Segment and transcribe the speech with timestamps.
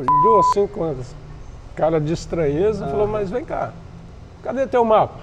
[0.00, 0.94] olhou assim com
[1.76, 3.72] cara de estranheza e falou, mas vem cá,
[4.42, 5.20] cadê teu mapa?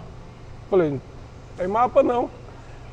[0.70, 1.00] Falei,
[1.56, 2.30] tem mapa não.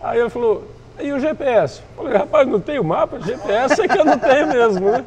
[0.01, 0.65] Aí ele falou,
[1.01, 1.83] e o GPS?
[1.97, 3.21] Falei, rapaz, não tem o mapa?
[3.21, 5.05] GPS é que eu não tenho mesmo, né?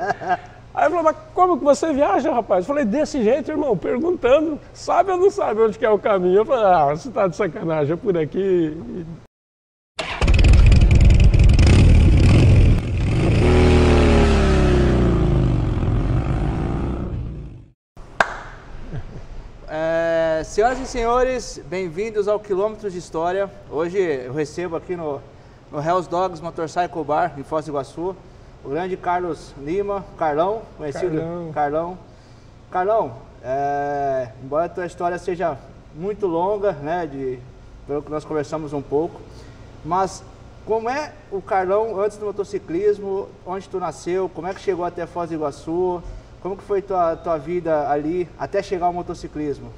[0.74, 2.64] Aí ele falou, mas como que você viaja, rapaz?
[2.64, 6.38] Eu falei, desse jeito, irmão, perguntando, sabe ou não sabe onde que é o caminho?
[6.38, 8.78] Eu falei, ah, você tá de sacanagem, é por aqui.
[20.48, 23.52] Senhoras e senhores, bem-vindos ao Quilômetros de História.
[23.70, 25.22] Hoje eu recebo aqui no,
[25.70, 28.16] no Hells Dogs Motorcycle Bar, em Foz do Iguaçu,
[28.64, 31.52] o grande Carlos Lima, Carlão, conhecido Carlão.
[31.52, 31.98] Carlão.
[32.72, 35.58] Carlão, é, embora a tua história seja
[35.94, 37.40] muito longa, né, de,
[37.86, 39.20] pelo que nós conversamos um pouco,
[39.84, 40.24] mas
[40.66, 45.06] como é o Carlão antes do motociclismo, onde tu nasceu, como é que chegou até
[45.06, 46.02] Foz do Iguaçu,
[46.42, 49.70] como que foi tua, tua vida ali até chegar ao motociclismo?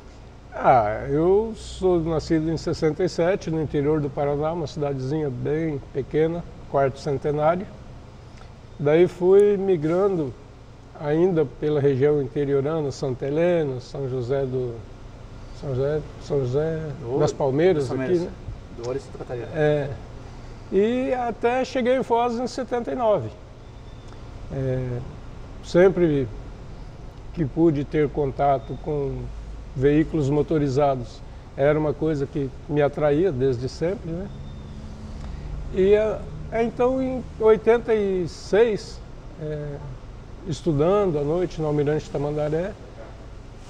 [0.53, 6.99] Ah, eu sou nascido em 67, no interior do Paraná, uma cidadezinha bem pequena, quarto
[6.99, 7.65] centenário.
[8.79, 10.33] Daí fui migrando
[10.99, 14.75] ainda pela região interiorana, Santa Helena, São José do
[15.61, 18.29] São José, São José Do- das Palmeiras das aqui, né?
[18.77, 19.47] Do Ouro Santa Catarina.
[19.53, 19.89] É,
[20.71, 23.29] e até cheguei em Foz em 79.
[24.51, 24.99] É,
[25.63, 26.27] sempre
[27.33, 29.13] que pude ter contato com
[29.79, 31.21] veículos motorizados
[31.55, 34.27] era uma coisa que me atraía desde sempre, né?
[35.73, 36.19] E é,
[36.51, 38.99] é, então em 86,
[39.41, 39.75] é,
[40.47, 42.71] estudando à noite no Almirante Tamandaré,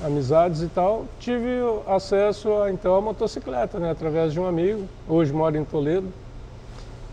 [0.03, 1.49] amizades e tal, tive
[1.87, 4.87] acesso a, então à motocicleta, né, através de um amigo.
[5.07, 6.07] Hoje moro em Toledo.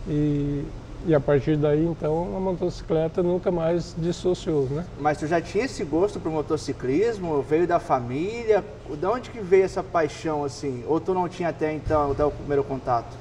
[0.09, 0.65] E,
[1.05, 4.85] e a partir daí, então, a motocicleta nunca mais dissociou, né?
[4.99, 7.43] Mas tu já tinha esse gosto por motociclismo?
[7.43, 8.65] Veio da família?
[8.89, 10.83] De onde que veio essa paixão assim?
[10.89, 13.17] Ou tu não tinha até então, até o primeiro contato?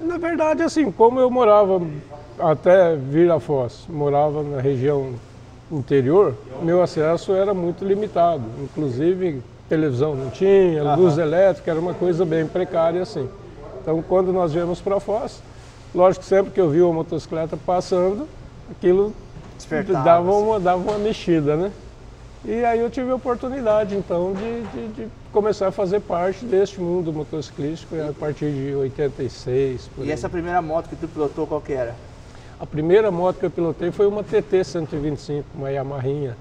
[0.00, 1.80] Na verdade, assim, como eu morava
[2.38, 5.14] até vir a Foz, morava na região
[5.70, 8.44] interior, meu acesso era muito limitado.
[8.62, 13.28] Inclusive, televisão não tinha, luz elétrica, era uma coisa bem precária, assim.
[13.82, 15.42] Então, quando nós viemos para Foz,
[15.94, 18.28] lógico que sempre que eu vi uma motocicleta passando,
[18.70, 19.14] aquilo
[19.56, 20.44] Despertava, dava assim.
[20.44, 21.72] uma, dava uma mexida, né?
[22.44, 26.80] E aí eu tive a oportunidade, então, de, de- de começar a fazer parte deste
[26.80, 30.12] mundo motociclístico a partir de 86, por E aí.
[30.12, 31.96] essa primeira moto que tu pilotou, qual que era?
[32.58, 36.36] A primeira moto que eu pilotei foi uma TT 125, uma Yamahinha,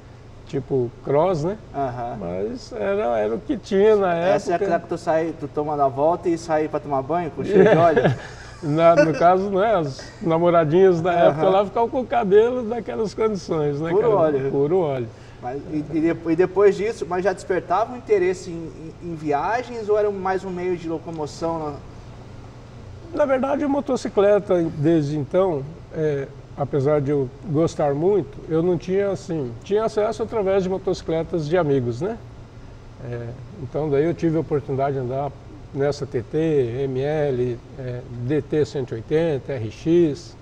[0.46, 1.58] tipo cross, né?
[1.74, 2.18] Aham.
[2.20, 4.66] Mas era, era o que tinha na Essa é época.
[4.66, 7.68] aquela que tu sai, tu toma da volta e sai pra tomar banho com cheiro
[7.70, 8.04] de óleo?
[8.62, 13.80] Na- no caso, né, as namoradinhas da época lá ficavam com o cabelo daquelas condições,
[13.80, 13.92] né?
[13.92, 14.16] Puro cara?
[14.16, 14.52] óleo.
[14.52, 15.08] Puro óleo.
[15.42, 19.88] Mas, e, e depo- depois disso, mas já despertava um interesse em, em- em viagens
[19.88, 21.60] ou era mais um meio de locomoção?
[21.60, 21.76] na-
[23.20, 25.64] Na verdade, a motocicleta, desde então,
[25.94, 31.48] é, apesar de eu gostar muito, eu não tinha assim, tinha acesso através de motocicletas
[31.48, 32.18] de amigos, né?
[33.06, 33.28] É,
[33.62, 35.32] então daí eu tive a oportunidade de andar
[35.78, 36.38] nessa TT,
[36.84, 40.36] ML, é, DT 180, RX,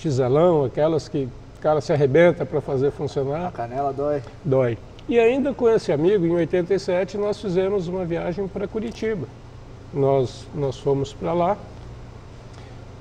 [0.00, 1.24] XLão, aquelas que
[1.58, 4.22] o cara se arrebenta para fazer A funcionar, canela dói.
[4.44, 4.78] dói.
[5.08, 9.26] E ainda com esse amigo, em 87, nós fizemos uma viagem para Curitiba.
[9.92, 11.56] Nós, nós fomos para lá.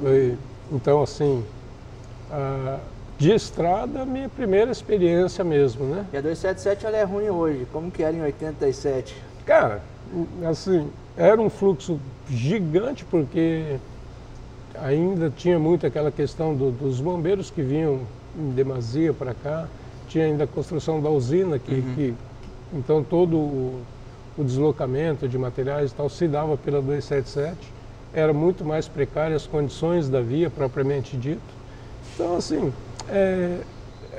[0.01, 0.33] E,
[0.71, 1.43] então, assim,
[2.31, 2.79] a-
[3.17, 6.05] de estrada, minha primeira experiência mesmo, né?
[6.11, 9.15] E a 277 ela é ruim hoje, como que era em 87?
[9.45, 9.81] Cara,
[10.49, 11.99] assim, era um fluxo
[12.29, 13.77] gigante porque
[14.81, 17.99] ainda tinha muito aquela questão do- dos bombeiros que vinham
[18.39, 19.67] em demasia para cá,
[20.07, 22.13] tinha ainda a construção da usina que, que-
[22.73, 23.81] então todo o,
[24.37, 27.57] o deslocamento de materiais e tal se dava pela 277,
[28.13, 31.41] era muito mais precária as condições da via propriamente dito.
[32.15, 32.71] Então assim,
[33.09, 33.59] é,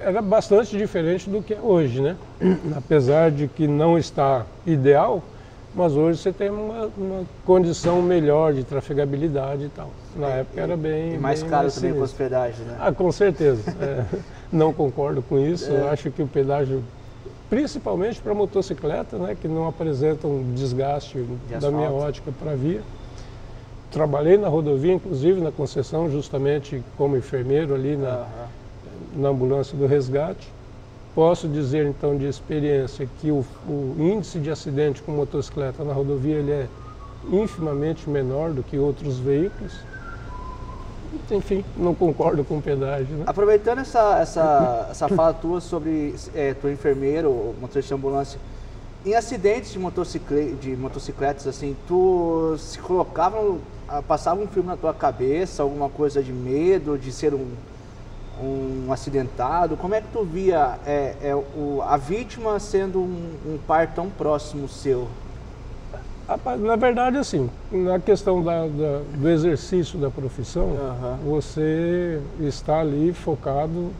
[0.01, 2.17] era bastante diferente do que é hoje, né?
[2.77, 5.23] Apesar de que não está ideal,
[5.75, 9.93] mas hoje você tem uma, uma condição melhor de trafegabilidade e tal.
[10.15, 11.15] Na época era bem.
[11.15, 12.05] E mais bem caro também com sinistro.
[12.05, 12.77] hospedagem, né?
[12.79, 13.63] Ah, com certeza.
[13.81, 14.05] É,
[14.53, 15.73] não concordo com isso.
[15.73, 16.85] Eu acho que o pedágio,
[17.51, 21.19] principalmente para motocicleta, né, que não apresenta um desgaste
[21.49, 21.77] da asfalto.
[21.77, 22.83] minha ótica para a via.
[23.91, 28.49] Trabalhei na rodovia, inclusive na concessão, justamente como enfermeiro ali na, Aham.
[29.15, 30.53] Na ambulância do resgate.
[31.15, 36.37] Posso dizer então de experiência que o, o índice de acidente com motocicleta na rodovia
[36.37, 36.67] ele é
[37.31, 39.73] infimamente menor do que outros veículos.
[41.31, 43.17] enfim, não concordo com o pedágio.
[43.17, 43.25] Né?
[43.27, 48.41] Aproveitando essa, essa, essa fala tua sobre é, tu enfermeiro, motorista de ambulância,
[49.07, 54.79] em acidentes de, motocicle, de motocicletas, assim, tu se colocava, ah, passava um filme na
[54.79, 57.47] tua cabeça, alguma coisa de medo, de ser um,
[58.43, 59.77] um acidentado?
[59.77, 64.09] Como é que tu via é, é, o, a vítima sendo um, um par tão
[64.11, 65.09] próximo seu?
[66.59, 71.17] Na verdade, assim, na questão da, da, do exercício da profissão, uhum.
[71.33, 73.91] você está ali focado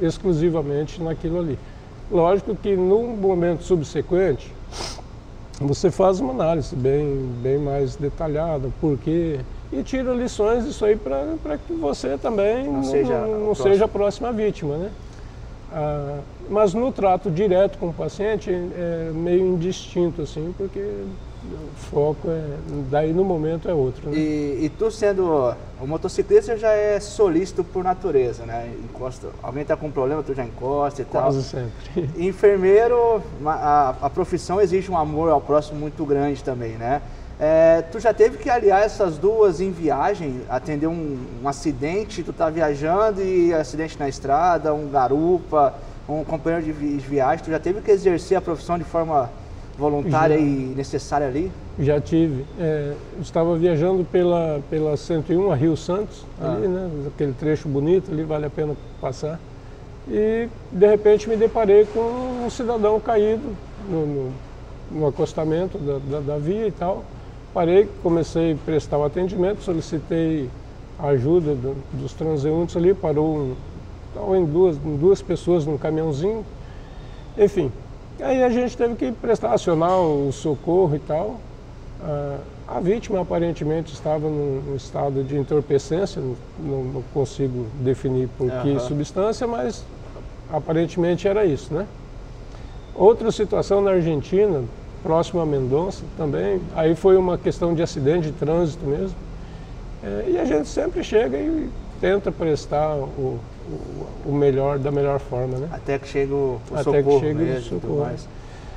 [0.00, 1.58] exclusivamente naquilo ali.
[2.08, 4.54] Lógico que no momento subsequente,
[5.60, 9.40] você faz uma análise bem, bem mais detalhada, porque
[9.72, 13.86] e tira lições disso aí para que você também não, não seja, não, não seja
[13.86, 14.90] a próxima vítima, né?
[15.72, 16.18] Ah,
[16.50, 22.44] mas no trato direto com o paciente é meio indistinto, assim, porque o foco é,
[22.90, 24.10] daí no momento é outro.
[24.10, 24.18] Né?
[24.18, 28.70] E, e, tu sendo, o motociclista já é solícito por natureza, né?
[28.84, 31.22] Encosta, alguém está com um problema, tu já encosta e Quase tal.
[31.22, 32.26] Quase sempre.
[32.26, 37.00] Enfermeiro, a, a profissão exige um amor ao próximo muito grande também, né?
[37.40, 42.32] É, tu já teve que aliar essas duas em viagem, atender um, um acidente, tu
[42.32, 45.74] tá viajando e acidente na estrada, um garupa,
[46.08, 49.30] um companheiro de viagem, tu já teve que exercer a profissão de forma
[49.76, 51.50] voluntária já, e necessária ali?
[51.78, 52.44] Já tive.
[52.58, 56.52] É, estava viajando pela, pela 101, a Rio Santos, ah.
[56.52, 56.90] ali, né?
[57.06, 59.38] Aquele trecho bonito ali, vale a pena passar.
[60.08, 63.56] E de repente me deparei com um cidadão caído
[63.88, 64.32] no, no,
[64.90, 67.04] no acostamento da, da, da via e tal.
[67.52, 70.48] Parei, comecei a prestar o atendimento, solicitei
[70.98, 73.36] a ajuda do, dos transeuntes ali, parou
[74.16, 76.44] um, em, duas, em duas pessoas num caminhãozinho.
[77.36, 77.70] Enfim,
[78.20, 81.40] aí a gente teve que prestar, acionar o socorro e tal.
[82.02, 82.38] Ah,
[82.68, 86.22] a vítima aparentemente estava num, estado de entorpecência,
[86.58, 88.62] não, não consigo definir por uhum.
[88.62, 89.84] que substância, mas
[90.50, 91.86] aparentemente era isso, né?
[92.94, 94.62] Outra situação na Argentina,
[95.02, 96.60] próximo a Mendonça também.
[96.74, 99.16] Aí foi uma questão de acidente de trânsito mesmo.
[100.02, 101.68] É, e a gente sempre chega e
[102.00, 103.38] tenta prestar o,
[103.68, 105.68] o, o, melhor da melhor forma, né?
[105.70, 108.10] Até que chega o, o Até socorro que chega mesmo, o socorro.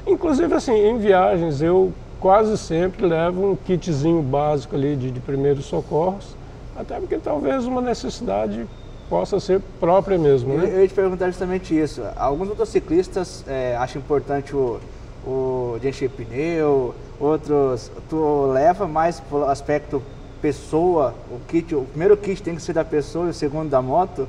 [0.06, 5.66] Inclusive assim, em viagens eu quase sempre levo um kitzinho básico ali de, de primeiros
[5.66, 6.36] socorros,
[6.76, 8.68] até porque talvez uma necessidade
[9.10, 10.66] possa ser própria mesmo, né?
[10.66, 12.04] Eu, eu ia te perguntar justamente isso.
[12.16, 14.80] Alguns motociclistas é, acham importante o
[15.26, 20.02] o de encher pneu, outros tu leva mais pro aspecto
[20.42, 23.82] pessoa, o kit, o primeiro kit tem que ser da pessoa e o segundo da
[23.82, 24.28] moto?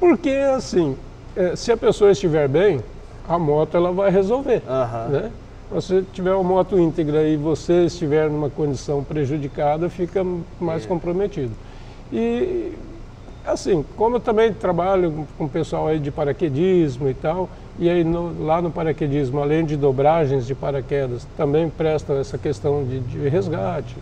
[0.00, 0.96] Porque assim,
[1.36, 2.80] é, se a pessoa estiver bem,
[3.28, 5.08] a moto ela vai resolver, uhum.
[5.10, 5.32] né?
[5.68, 10.24] Se você tiver uma moto íntegra e você estiver numa condição prejudicada, fica
[10.60, 10.86] mais é.
[10.86, 11.52] comprometido.
[12.12, 12.72] E
[13.46, 17.48] assim, como eu também trabalho com o pessoal aí de paraquedismo e tal,
[17.78, 22.84] e aí no, lá no paraquedismo, além de dobragens de paraquedas, também presta essa questão
[22.84, 23.96] de, de resgate.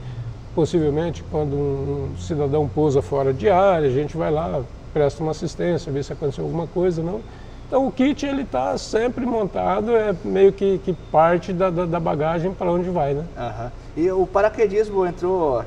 [0.54, 4.62] Possivelmente, quando um, um cidadão pousa fora de área, a gente vai lá,
[4.92, 7.20] presta uma assistência, vê se aconteceu alguma coisa, não.
[7.66, 11.98] Então o kit ele está sempre montado, é meio que, que parte da, da, da
[11.98, 13.24] bagagem para onde vai, né?
[13.36, 13.70] Uhum.
[13.96, 15.64] E o paraquedismo entrou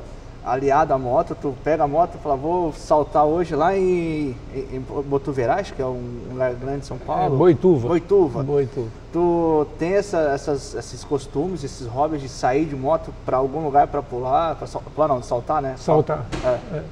[0.48, 4.76] aliado à moto, tu pega a moto e fala, vou saltar hoje lá em, em,
[4.76, 7.36] em Botuverás, que é um lugar grande de São Paulo.
[7.36, 7.88] É, Boituva.
[7.90, 8.44] Boituva.
[8.44, 8.88] Boituva.
[9.12, 13.88] Tu tem essa, essas, esses costumes, esses hobbies de sair de moto para algum lugar
[13.88, 15.76] para pular, para pular não, saltar, né?
[15.78, 16.26] Saltar.
[16.44, 16.78] É.
[16.78, 16.84] É.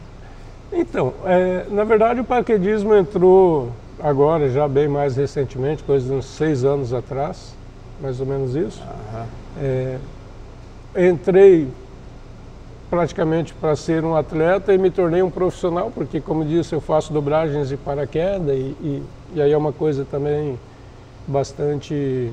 [0.74, 3.70] Então, é, na verdade o paraquedismo entrou
[4.02, 7.56] agora, já bem mais recentemente, coisa de uns seis anos atrás,
[8.02, 8.84] mais ou menos isso.
[9.14, 10.00] Uhum.
[11.10, 11.70] entrei
[12.96, 17.12] praticamente para ser um atleta e me tornei um profissional, porque, como disse, eu faço
[17.12, 20.58] dobragens de paraquedas e, e, e aí é uma coisa também
[21.28, 22.32] bastante.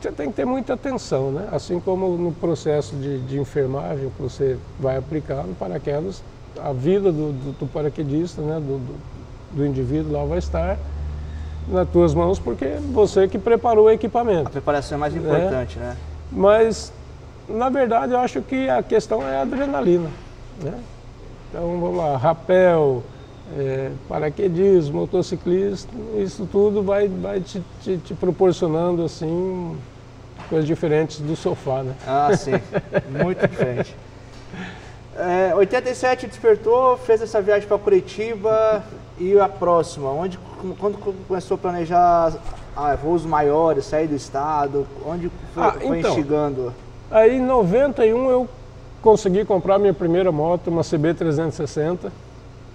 [0.00, 1.48] Você tem que ter muita atenção, né?
[1.52, 6.20] Assim como no processo de, de enfermagem que você vai aplicar no paraquedas,
[6.60, 8.54] a vida do, do, do paraquedista, né?
[8.56, 8.94] Do, do,
[9.52, 10.78] do indivíduo lá vai estar
[11.68, 14.48] nas tuas mãos porque você que preparou o equipamento.
[14.48, 15.90] A preparação é mais importante, né?
[15.90, 15.96] né?
[16.32, 16.92] Mas
[17.52, 20.10] na verdade, eu acho que a questão é a adrenalina.
[20.60, 20.78] Né?
[21.50, 23.02] Então, vamos lá, rapel,
[23.58, 29.76] é, paraquedismo, motociclista, isso tudo vai, vai te, te, te, proporcionando assim
[30.48, 31.94] coisas diferentes do sofá, né?
[32.06, 32.52] Ah, sim,
[33.22, 33.94] muito diferente.
[35.14, 38.82] É, 87 despertou, fez essa viagem para Curitiba
[39.18, 40.38] e a próxima, onde
[40.78, 40.96] quando
[41.28, 42.32] começou a planejar
[42.74, 46.72] ah, voos maiores, sair do estado, onde foi, ah, foi então, instigando?
[47.12, 48.48] Aí em 91 eu
[49.02, 52.10] consegui comprar minha primeira moto, uma CB360,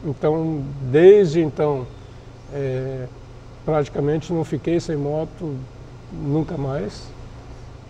[0.06, 1.88] Então, desde então,
[2.54, 3.08] é,
[3.66, 5.56] praticamente não fiquei sem moto
[6.14, 7.08] nunca mais.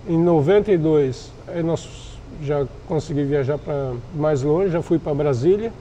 [0.07, 1.33] Em 92,
[1.65, 5.73] nós já consegui viajar para mais longe, já fui para Brasília.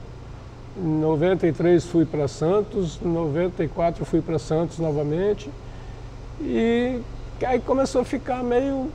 [0.77, 5.49] Em 93 fui para Santos, em 94 fui para Santos novamente.
[6.41, 7.01] E
[7.45, 8.91] aí começou a ficar meio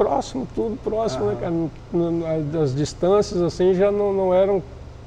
[0.00, 1.30] próximo, tudo próximo, uhum.
[1.30, 2.62] né, cara?
[2.62, 4.62] As distâncias assim já não, não eram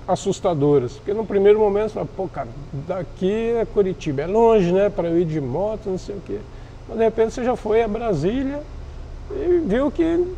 [0.07, 0.93] assustadoras.
[0.93, 2.49] Porque no primeiro momento você fala, pô, cara,
[2.87, 4.89] daqui é Curitiba, é longe, né?
[4.91, 6.39] Para eu ir de moto, não sei o quê.
[6.87, 8.61] Mas de repente você já foi a Brasília
[9.31, 10.35] e viu que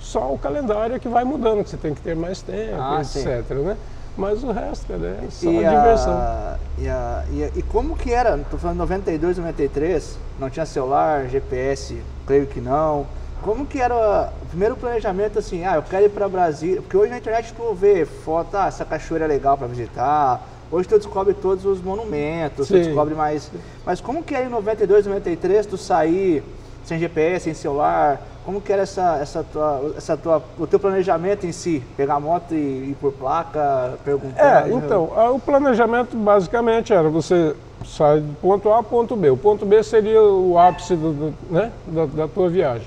[0.00, 3.02] só o calendário é que vai mudando, que você tem que ter mais tempo, ah,
[3.02, 3.50] etc.
[3.50, 3.76] Né?
[4.16, 6.14] Mas o resto, cara, é só e diversão.
[6.14, 8.38] A, e, a, e, a, e, como que era?
[8.38, 13.06] Estou falando 92, 93, não tinha celular, GPS, creio que não.
[13.42, 17.10] Como que era o primeiro planejamento assim, ah, eu quero ir para Brasília, porque hoje
[17.10, 21.34] na internet tu vê foto, ah, essa cachoeira é legal para visitar, hoje tu descobre
[21.34, 22.74] todos os monumentos, Sim.
[22.74, 23.50] tu descobre mais...
[23.84, 26.42] Mas como que era em 92, 93 tu sair
[26.84, 31.46] sem GPS, sem celular, como que era essa, essa tua, essa tua, o teu planejamento
[31.46, 31.82] em si?
[31.96, 34.68] Pegar a moto e ir por placa, perguntar?
[34.68, 39.30] É, então, o planejamento basicamente era você sai do ponto A ao ponto B.
[39.30, 42.86] O ponto B seria o ápice do, do, né, da, da, tua viagem.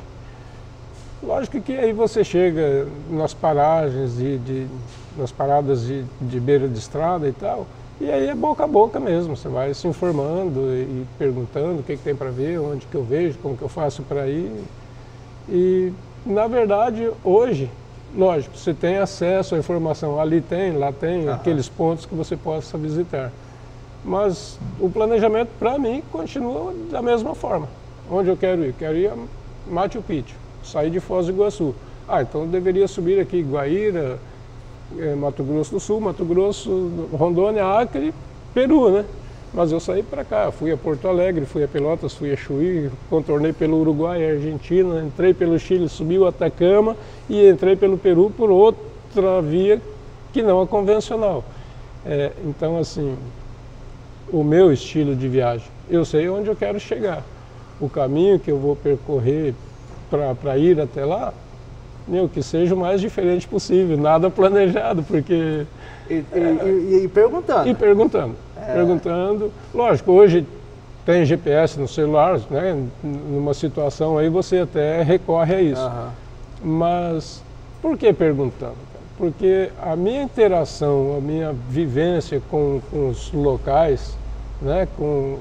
[1.25, 4.67] Lógico que aí você chega nas paragens, de, de
[5.17, 7.65] nas paradas de, de beira de estrada e tal,
[7.99, 11.97] e aí é boca a boca mesmo, você vai se informando e perguntando o que,
[11.97, 14.51] que tem para ver, onde que eu vejo, como que eu faço para ir.
[15.49, 15.93] E,
[16.25, 17.71] na verdade, hoje,
[18.15, 20.19] lógico, você tem acesso à informação.
[20.19, 23.31] Ali tem, lá tem, aqueles pontos que você possa visitar.
[24.03, 27.69] Mas o planejamento, para mim, continua da mesma forma.
[28.11, 28.73] Onde eu quero ir?
[28.73, 29.15] Quero ir a
[29.67, 30.35] Machu Picchu,
[30.65, 31.73] sair de Foz do Iguaçu.
[32.07, 34.19] Ah, então deveria subir aqui Guaíra,
[34.97, 38.13] eh, Mato Grosso do Sul, Mato Grosso, Rondônia, Acre,
[38.53, 39.05] Peru, né?
[39.53, 42.91] Mas eu saí para cá, fui a Porto Alegre, fui a Pelotas, fui a Chuí,
[43.09, 46.95] contornei pelo Uruguai Argentina, entrei pelo Chile, subi o Atacama
[47.29, 49.81] e entrei pelo Peru por outra via
[50.33, 51.43] que não a convencional.
[52.05, 53.15] É, então, assim,
[54.31, 57.23] o meu estilo de viagem, eu sei onde eu quero chegar.
[57.79, 59.53] O caminho que eu vou percorrer
[60.09, 61.33] para ir até lá,
[62.07, 65.65] meu, que seja o mais diferente possível, nada planejado, porque...
[66.09, 67.67] E, e, e, e perguntando.
[67.67, 68.35] E perguntando.
[68.55, 68.73] É.
[68.73, 69.51] Perguntando.
[69.73, 70.45] Lógico, hoje
[71.05, 72.83] tem GPS no celular, né?
[73.03, 75.85] Numa situação aí você até recorre a isso.
[75.85, 76.09] Uhum.
[76.63, 77.43] Mas
[77.81, 78.75] por que perguntando?
[79.17, 84.17] Porque a minha interação, a minha vivência com, com os locais,
[84.61, 84.87] né?
[84.97, 85.37] Com,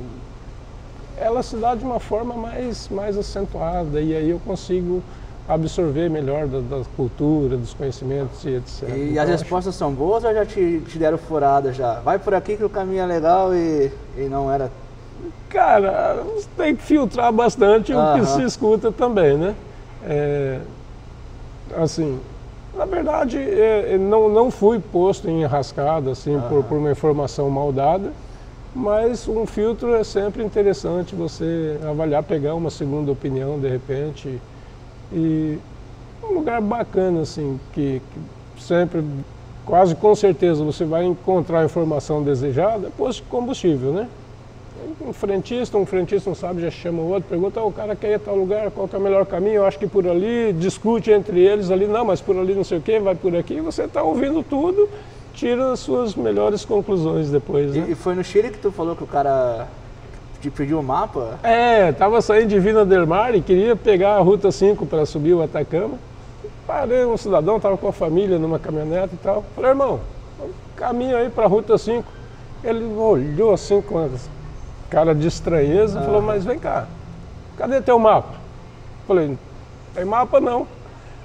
[1.18, 5.02] ela se dá de uma forma mais, mais acentuada e aí eu consigo
[5.49, 8.88] absorver melhor da, da, cultura, dos conhecimentos e etc.
[8.88, 9.78] E então, as respostas acho...
[9.78, 12.00] são boas ou já te, te deram furada já?
[12.00, 14.71] Vai por aqui que o caminho é legal e, e não era...
[15.50, 16.25] Cara,
[16.56, 19.54] tem que filtrar bastante o que se escuta também, né?
[20.04, 20.59] É,
[21.76, 22.18] assim,
[22.76, 27.71] na verdade, é, não, não fui posto em enrascada assim, por, por uma informação mal
[27.71, 28.12] dada,
[28.75, 34.40] mas um filtro é sempre interessante você avaliar, pegar uma segunda opinião de repente,
[35.12, 35.59] e
[36.23, 38.02] um lugar bacana, assim, que,
[38.57, 39.04] que sempre,
[39.64, 44.09] quase com certeza, você vai encontrar a informação desejada, é posto de combustível, né?
[45.00, 48.11] Um frentista, um frentista não sabe, já chama o outro, pergunta, oh, o cara quer
[48.11, 51.12] ir a tal lugar, qual é o melhor caminho, eu acho que por ali, discute
[51.12, 53.85] entre eles ali, não, mas por ali não sei o que, vai por aqui, você
[53.85, 54.88] está ouvindo tudo,
[55.34, 57.74] tira as suas melhores conclusões depois.
[57.74, 57.86] Né?
[57.90, 59.66] E, foi no Chile que tu falou que o cara
[60.40, 61.38] te pediu o um mapa?
[61.42, 65.34] É, tava saindo de Vina del Mar e queria pegar a Ruta 5 para subir
[65.34, 65.98] o Atacama.
[66.66, 69.44] Parei um cidadão, tava com a família numa caminhonete e tal.
[69.54, 70.00] Falei, irmão,
[70.76, 72.04] caminho aí para a Ruta 5.
[72.62, 74.08] Ele olhou assim com
[74.88, 76.04] cara de estranheza e ah.
[76.04, 76.86] falou, mas vem cá,
[77.56, 78.34] cadê teu mapa?
[79.06, 79.36] Falei,
[79.94, 80.66] tem mapa não.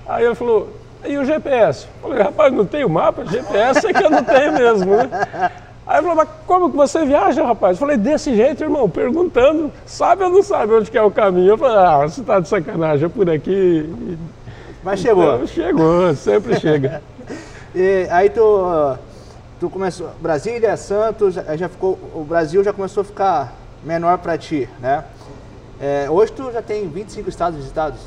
[0.08, 0.70] Aí ele falou,
[1.06, 1.88] e o GPS?
[2.02, 3.26] Falei, rapaz, não tem o mapa?
[3.26, 5.10] GPS é que eu não tenho mesmo, né?
[5.88, 7.78] Aí ele falou, mas como que você viaja, rapaz?
[7.78, 11.50] Eu falei, desse jeito, irmão, perguntando, sabe ou não sabe onde que é o caminho?
[11.50, 13.90] Eu falei, ah, você está de sacanagem, é por aqui.
[14.84, 15.36] Mas chegou.
[15.36, 17.02] Então, chegou, sempre chega.
[17.74, 18.98] e aí tu,
[19.60, 23.54] tu começou, Brasília, Santos, já ficou, o Brasil já começou a ficar
[23.84, 25.04] menor para ti, né?
[25.82, 28.00] É, hoje tu já tem 25 estados visitados?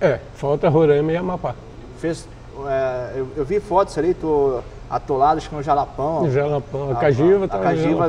[0.00, 1.54] É, falta Roraima e Amapá.
[2.04, 2.28] Fez,
[2.66, 6.24] é, eu, eu, vi fotos ali, tu atolados com o Jalapão.
[6.24, 8.06] O Jalapão, a, Cajiva, a, a Cajiva,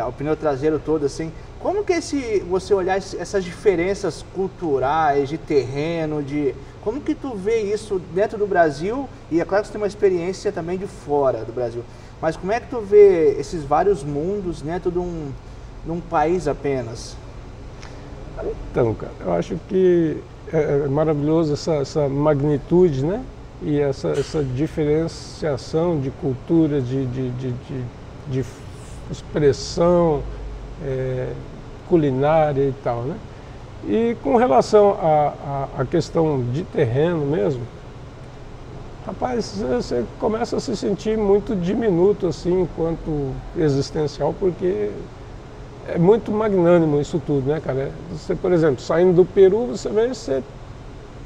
[0.00, 1.32] a, o pneu traseiro todo assim.
[1.58, 7.62] Como que esse, você olhar essas diferenças culturais, de terreno, de como que tu vê
[7.62, 9.08] isso dentro do Brasil?
[9.28, 11.82] E é claro que você tem uma experiência também de fora do Brasil.
[12.20, 15.32] Mas como é que tu vê esses vários mundos dentro de um,
[15.84, 17.16] de um país apenas?
[18.70, 20.22] Então, cara, eu acho que
[20.52, 23.24] é, é maravilhoso essa, essa, magnitude, né?
[23.62, 27.54] E essa, essa diferenciação de cultura, de, de, de,
[28.28, 28.44] de
[29.10, 30.22] expressão
[30.84, 31.28] é,
[31.88, 33.16] culinária e tal, né?
[33.84, 34.96] E com relação
[35.76, 37.62] à questão de terreno mesmo,
[39.04, 44.90] rapaz, você começa a se sentir muito diminuto assim, enquanto existencial, porque
[45.88, 47.90] é muito magnânimo isso tudo, né, cara?
[48.12, 50.42] Você, por exemplo, saindo do Peru, você vê, você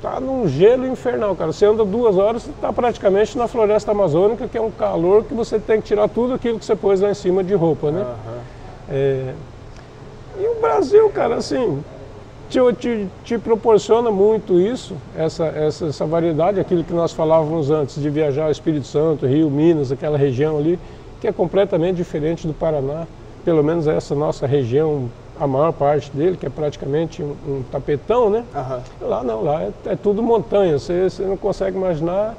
[0.01, 1.53] tá num gelo infernal, cara.
[1.53, 5.35] Você anda duas horas, você tá praticamente na floresta amazônica, que é um calor que
[5.35, 8.01] você tem que tirar tudo aquilo que você pôs lá em cima de roupa, né?
[8.01, 8.41] Uhum.
[8.89, 9.35] É...
[10.39, 11.83] E o Brasil, cara, assim,
[12.49, 18.01] te, te, te, proporciona muito isso, essa, essa, essa variedade, aquilo que nós falávamos antes,
[18.01, 20.79] de viajar ao Espírito Santo, Rio, Minas, aquela região ali,
[21.21, 23.07] que é completamente diferente do Paraná
[23.47, 28.29] pelo menos essa nossa região, a maior parte dele, que é praticamente um, um tapetão,
[28.29, 28.45] né?
[28.53, 29.09] Uhum.
[29.09, 32.35] Lá não, lá é, é tudo montanha, você, você, não consegue imaginar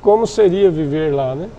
[0.00, 1.50] como seria viver lá, né?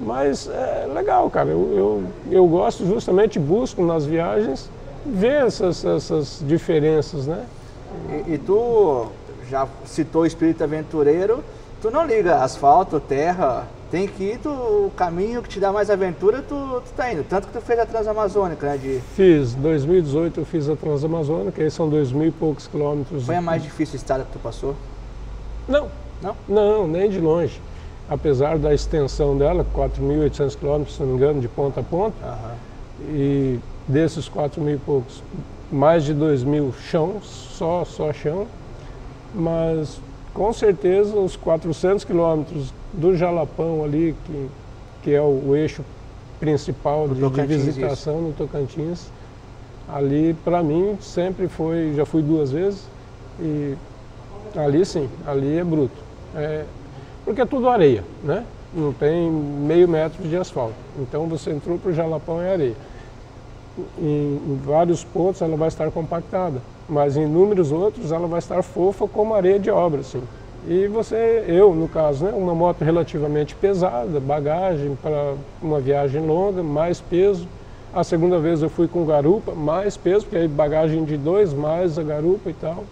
[0.00, 4.70] Mas é legal, cara, eu, eu, eu gosto justamente, busco nas viagens
[5.04, 7.44] ver essas, essas diferenças, né?
[8.26, 9.08] E, e tu
[9.50, 11.44] já citou o espírito aventureiro,
[11.82, 15.90] tu não liga asfalto, terra, tem que ir, tu, o caminho que te dá mais
[15.90, 17.24] aventura, tu, tu tá indo.
[17.24, 18.76] Tanto que tu fez a Transamazônica, né?
[18.76, 19.00] De...
[19.14, 23.24] Fiz, 2018 eu fiz a Transamazônica, aí são dois mil e poucos quilômetros.
[23.24, 24.74] Foi a mais difícil estrada que tu passou?
[25.68, 25.88] Não.
[26.22, 26.36] Não?
[26.48, 27.60] Não, nem de longe.
[28.08, 32.16] Apesar da extensão dela, 4.800 quilômetros, se não me engano, de ponta a ponta.
[32.24, 33.14] Uhum.
[33.14, 35.22] E desses 4 mil e poucos,
[35.70, 38.46] mais de 2 mil chão, só, só chão.
[39.34, 40.00] Mas
[40.32, 44.48] com certeza os 400 quilômetros do Jalapão ali, que,
[45.02, 45.84] que é o, o eixo
[46.40, 48.22] principal de, de, visitação isso.
[48.22, 49.10] no Tocantins,
[49.88, 52.84] ali para mim sempre foi, já fui duas vezes
[53.40, 53.74] e
[54.56, 55.96] ali sim, ali é bruto.
[56.34, 56.64] É,
[57.24, 58.44] porque é tudo areia, né?
[58.74, 60.74] Não tem meio metro de asfalto.
[60.98, 62.74] Então você entrou para o Jalapão é areia.
[63.98, 68.62] Em, em vários pontos ela vai estar compactada mas em inúmeros outros ela vai estar
[68.62, 70.22] fofa como areia de obra, assim.
[70.68, 76.60] E você, eu no caso, né, uma moto relativamente pesada, bagagem para uma viagem longa,
[76.60, 77.46] mais peso.
[77.94, 81.96] A segunda vez eu fui com garupa, mais peso, porque aí bagagem de dois, mais
[81.98, 82.82] a garupa e tal.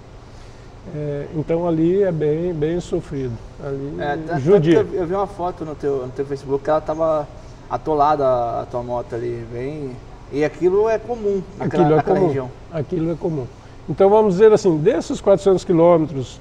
[0.94, 3.36] É, então ali é bem, bem sofrido.
[3.60, 4.78] Ali, é, judia.
[4.78, 7.26] Eu, eu vi uma foto no teu, no teu Facebook que ela estava
[7.68, 8.24] atolada
[8.60, 9.96] a tua moto ali, bem.
[10.32, 12.28] E aquilo é comum naquela, aquilo é naquela comum.
[12.28, 12.50] região.
[12.72, 13.46] Aquilo é comum.
[13.88, 16.38] Então vamos dizer assim, desses 400 quilômetros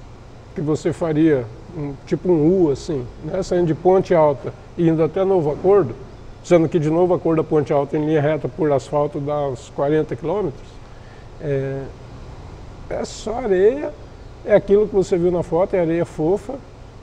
[0.54, 1.46] que você faria,
[1.78, 5.96] um, tipo um U assim, né, saindo de Ponte Alta e indo até Novo Acordo,
[6.44, 9.70] sendo que de Novo Acordo a Ponte Alta em linha reta por asfalto dá uns
[9.70, 10.68] 40 quilômetros,
[11.42, 11.84] é,
[12.89, 13.92] é só areia,
[14.46, 16.54] é aquilo que você viu na foto, é areia fofa,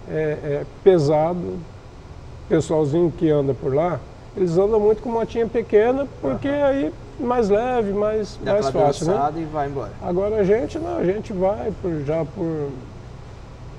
[0.09, 1.59] é, é pesado,
[2.49, 4.01] pessoalzinho que anda por lá,
[4.37, 6.65] eles andam muito com motinha pequena, porque uhum.
[6.65, 9.33] aí mais leve, mais, mais fácil, né?
[9.37, 9.91] e vai embora.
[10.03, 12.71] Agora a gente não, a gente vai por, já por,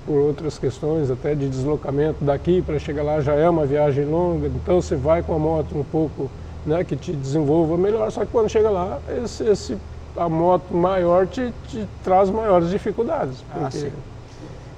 [0.05, 4.47] por outras questões, até de deslocamento daqui para chegar lá já é uma viagem longa,
[4.47, 6.29] então você vai com a moto um pouco,
[6.65, 9.77] né, que te desenvolva melhor, só que quando chega lá, esse, esse
[10.15, 13.43] a moto maior te, te traz maiores dificuldades.
[13.49, 13.65] Ah, porque...
[13.65, 13.91] Ah, sim.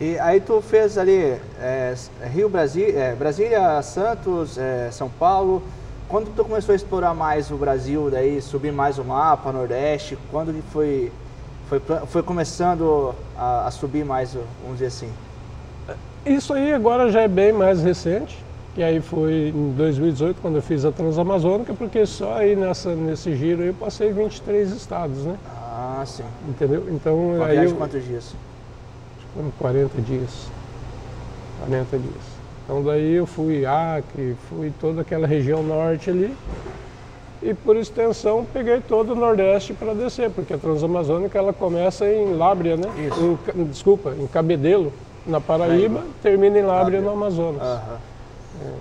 [0.02, 1.94] E aí tu fez ali é,
[2.34, 5.64] Rio, Brasília, é, Brasília Santos, é, São Paulo,
[6.10, 10.54] quando tu começou a explorar mais o Brasil, daí subir mais o mapa, Nordeste, quando
[10.54, 11.12] que foi,
[11.80, 15.10] foi, foi começando a, a subir mais, vamos dizer assim?
[16.26, 18.38] Isso aí agora já é bem mais recente,
[18.74, 23.36] que aí foi em 2018 quando eu fiz a Transamazônica, porque só aí nessa, nesse
[23.36, 25.38] giro aí eu passei 23 estados, né?
[25.46, 26.24] Ah, sim.
[26.48, 26.86] Entendeu?
[26.90, 27.66] Então Uma aí.
[27.66, 28.34] Eu, quantos dias?
[29.34, 30.48] Foram 40 dias.
[31.60, 32.34] 40 dias.
[32.64, 36.34] Então daí eu fui Acre, fui toda aquela região norte ali
[37.44, 42.34] e por extensão peguei todo o Nordeste para descer, porque a Transamazônica ela começa em
[42.36, 42.90] Lábrea, né?
[43.08, 43.40] Isso.
[43.56, 44.92] Em, desculpa, em Cabedelo,
[45.26, 47.02] na Paraíba, Aí, termina em Lábrea, Lábrea.
[47.02, 47.62] no Amazonas.
[47.62, 47.98] Aham.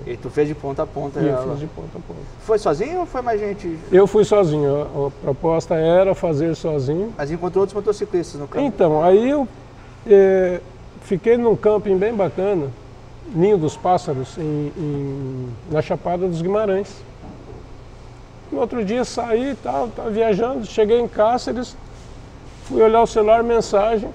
[0.06, 0.12] É.
[0.12, 1.18] E tu fez de ponta a ponta?
[1.20, 2.20] E eu fiz de ponta a ponta.
[2.40, 3.78] Foi sozinho ou foi mais gente?
[3.90, 4.82] Eu fui sozinho.
[4.82, 7.12] A, a proposta era fazer sozinho.
[7.16, 8.64] Mas encontrou outros motociclistas no campo?
[8.64, 9.48] Então, aí eu
[10.06, 10.60] é,
[11.02, 12.68] fiquei num camping bem bacana,
[13.34, 17.02] Ninho dos Pássaros, em, em, na Chapada dos Guimarães.
[18.52, 21.74] No outro dia saí e tal, estava viajando, cheguei em Cáceres,
[22.64, 24.10] fui olhar o celular, mensagem,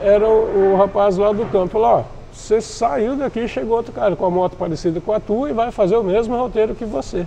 [0.00, 4.16] era o, o rapaz lá do campo, falou, ó, você saiu daqui chegou outro cara
[4.16, 7.26] com a moto parecida com a tua e vai fazer o mesmo roteiro que você.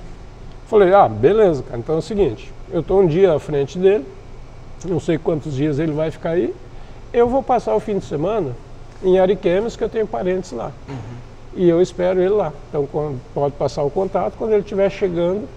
[0.68, 4.06] Falei, ah, beleza, cara, então é o seguinte, eu estou um dia à frente dele,
[4.86, 6.54] não sei quantos dias ele vai ficar aí,
[7.14, 8.56] eu vou passar o fim de semana
[9.04, 10.72] em Ariquemes, que eu tenho parentes lá.
[10.88, 10.96] Uhum.
[11.56, 12.54] E eu espero ele lá.
[12.70, 12.88] Então
[13.34, 15.48] pode passar o contato quando ele estiver chegando.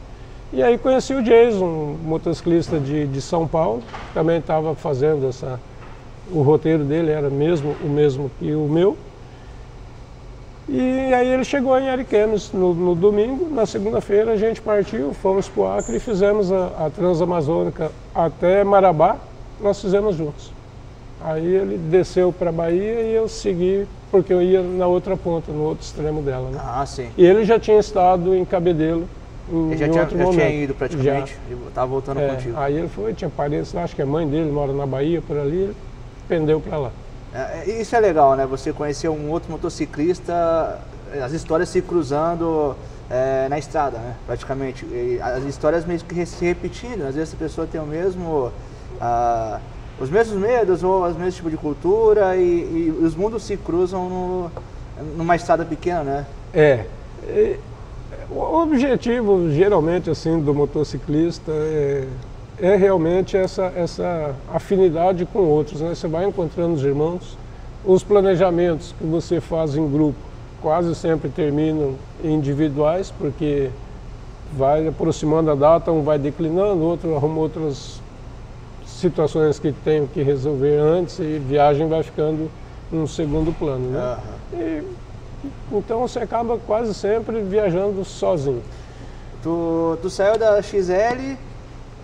[0.53, 5.59] E aí conheci o Jason, um motociclista de, de São Paulo, também estava fazendo essa.
[6.31, 8.95] O roteiro dele era mesmo o mesmo que o meu.
[10.69, 15.49] E aí ele chegou em Ariquemes no, no domingo, na segunda-feira a gente partiu, fomos
[15.49, 19.17] para o Acre e fizemos a, a Transamazônica até Marabá,
[19.59, 20.53] nós fizemos juntos.
[21.25, 25.51] Aí ele desceu para a Bahia e eu segui, porque eu ia na outra ponta,
[25.51, 26.51] no outro extremo dela.
[26.51, 26.61] Né?
[26.63, 27.09] Ah, sim.
[27.17, 29.09] E ele já tinha estado em Cabedelo
[29.53, 31.37] ele já, tinha, já tinha ido praticamente,
[31.69, 32.59] estava voltando é, contigo.
[32.59, 35.37] Aí ele foi, tinha parentes lá, acho que a mãe dele mora na Bahia, por
[35.39, 35.77] ali, ele
[36.27, 36.91] pendeu para lá.
[37.35, 38.47] É, isso é legal, né?
[38.47, 40.79] Você conhecer um outro motociclista,
[41.23, 42.75] as histórias se cruzando
[43.11, 44.15] é, na estrada, né?
[44.27, 44.87] Praticamente.
[44.87, 47.03] E as histórias meio que se repetindo.
[47.07, 48.51] Às vezes a pessoa tem o mesmo.
[49.01, 49.61] Ah,
[50.01, 54.09] os mesmos medos ou os mesmos tipos de cultura e, e os mundos se cruzam
[54.09, 54.51] no,
[55.17, 56.27] numa estrada pequena, né?
[56.53, 56.85] É.
[57.25, 57.59] E,
[58.35, 62.07] o objetivo, geralmente, assim, do motociclista é
[62.63, 65.81] é realmente essa, essa afinidade com outros.
[65.81, 65.95] Né?
[65.95, 67.37] Você vai encontrando os irmãos,
[67.85, 70.19] os planejamentos que você faz em grupo
[70.61, 73.69] quase sempre terminam individuais, porque
[74.57, 78.01] vai aproximando a data, um vai declinando, outro arruma outras
[78.87, 82.49] situações que tem que resolver antes e viagem vai ficando
[82.93, 83.91] um segundo plano.
[83.91, 84.17] Né?
[84.53, 84.61] Uhum.
[84.61, 84.83] E,
[85.73, 88.63] então você acaba quase sempre viajando sozinho.
[89.43, 91.37] Tu, tu saiu da XL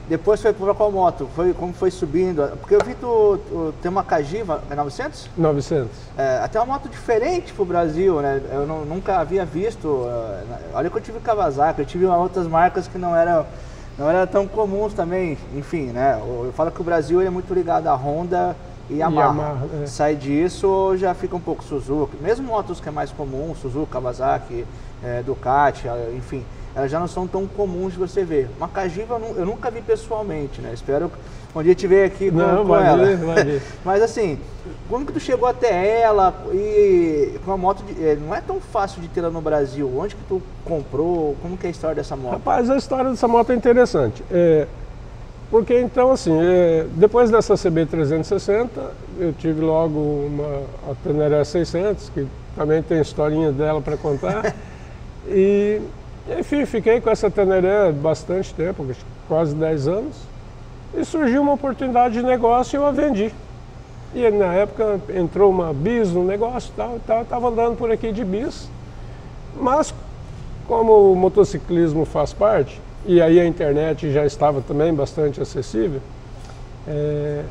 [0.09, 1.29] depois foi para qual moto?
[1.37, 2.57] Foi, como foi subindo?
[2.61, 5.29] Porque eu vi tu, tu tem uma Cagiva, é 900?
[5.37, 5.91] 900.
[6.17, 8.41] É, até uma moto diferente pro Brasil, né?
[8.51, 9.87] Eu não, nunca havia visto.
[9.87, 10.41] Uh,
[10.73, 13.45] olha que eu tive Kawasaki, eu tive outras marcas que não eram
[13.99, 15.37] não era tão comuns também.
[15.55, 16.19] Enfim, né?
[16.19, 18.57] Eu falo que o Brasil é muito ligado à Honda
[18.91, 19.29] e Yamaha.
[19.29, 19.87] Yamaha é.
[19.87, 22.17] Sai disso, já fica um pouco Suzuki.
[22.21, 24.65] Mesmo motos que é mais comum, Suzuki, Kawasaki,
[25.03, 26.45] é, Ducati, enfim
[26.79, 28.49] elas já não são tão comuns de você ver.
[28.57, 30.71] Uma cajiva eu nunca vi pessoalmente, né?
[30.73, 31.11] Espero
[31.55, 33.05] um dia te ver aqui com, não, com ela.
[33.05, 33.63] Ver, vai ver.
[33.85, 34.39] Mas assim,
[34.89, 38.61] como que tu chegou até ela e com a moto, de, eh, não é tão
[38.61, 39.91] fácil de tê-la no Brasil.
[39.99, 41.37] Onde que tu comprou?
[41.43, 42.35] Como que é a história dessa moto?
[42.35, 44.23] Rapaz, a história dessa moto é interessante.
[44.31, 44.69] É,
[45.51, 48.69] porque então assim, é, depois dessa CB360,
[49.19, 54.55] eu tive logo uma a Teneré 600, que também tem historinha dela para contar.
[55.27, 55.81] e
[56.39, 58.87] enfim, fiquei com essa Teneré bastante tempo,
[59.27, 60.17] quase 10 anos,
[60.95, 63.33] e surgiu uma oportunidade de negócio e eu a vendi.
[64.15, 68.13] E na época entrou uma bis no negócio e tal, tal, estava andando por aqui
[68.13, 68.69] de bis,
[69.59, 69.95] mas
[70.67, 76.01] como o motociclismo faz parte, e aí a internet já estava também bastante acessível,
[76.87, 77.45] é,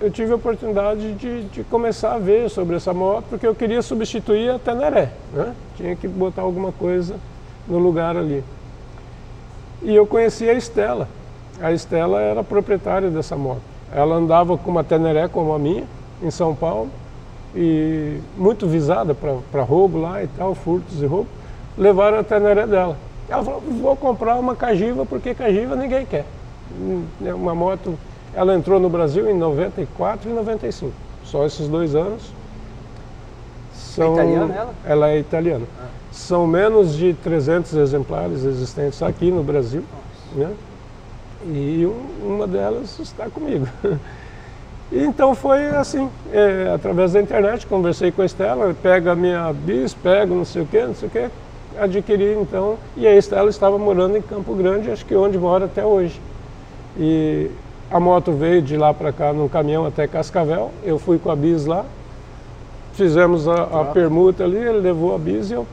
[0.00, 3.82] eu tive a oportunidade de, de, começar a ver sobre essa moto, porque eu queria
[3.82, 5.54] substituir a Teneré, né?
[5.76, 7.16] tinha que botar alguma coisa
[7.66, 8.44] no lugar ali.
[9.82, 11.08] E eu conheci a Estela.
[11.60, 13.62] A Estela era proprietária dessa moto.
[13.92, 15.84] Ela andava com uma Teneré como a minha,
[16.22, 16.90] em São Paulo,
[17.54, 21.28] e muito visada para roubo lá e tal, furtos e roubo.
[21.76, 22.96] Levaram a Teneré dela.
[23.28, 26.24] Ela falou, vou comprar uma Cagiva, porque Cagiva ninguém quer.
[26.72, 27.98] Hum, é uma moto,
[28.34, 30.92] ela entrou no Brasil em 94 e 95.
[31.24, 32.32] Só esses dois anos.
[33.74, 34.74] São, é italiana ela?
[34.84, 35.66] Ela é italiana.
[35.80, 35.86] Ah.
[36.10, 39.84] São menos de 300 exemplares existentes aqui no Brasil.
[40.34, 40.52] Né?
[41.46, 43.66] E um, uma delas está comigo.
[44.90, 49.92] Então foi assim, é, através da internet, conversei com a Estela, pega a minha bis,
[49.92, 51.28] pego não sei o que, não sei o que,
[51.80, 55.84] adquiri então, e a Estela estava morando em Campo Grande, acho que onde mora até
[55.84, 56.20] hoje.
[56.96, 57.50] E
[57.90, 61.36] a moto veio de lá para cá num caminhão até Cascavel, eu fui com a
[61.36, 61.84] bis lá,
[62.92, 65.66] fizemos a, a permuta ali, ele levou a bis e eu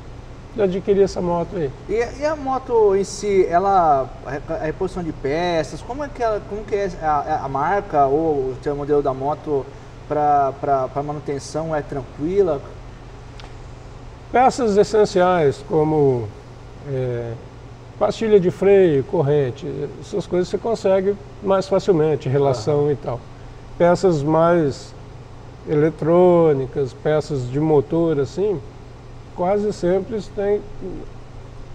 [0.58, 1.70] adquirir essa moto aí.
[1.89, 6.41] E, e, a moto em si, ela, a reposição de peças, como é que, ela,
[6.50, 9.65] como que é a, a marca ou o modelo da moto
[10.08, 12.62] para manutenção é tranquila?
[14.36, 16.28] Peças essenciais como
[16.91, 17.32] é,
[17.98, 19.65] pastilha de freio, corrente,
[20.02, 22.91] essas coisas você consegue mais facilmente, relação uhum.
[22.91, 23.17] e tal.
[23.78, 24.93] Peças mais
[25.69, 28.60] eletrônicas, peças de motor assim,
[29.38, 30.60] quase sempre tem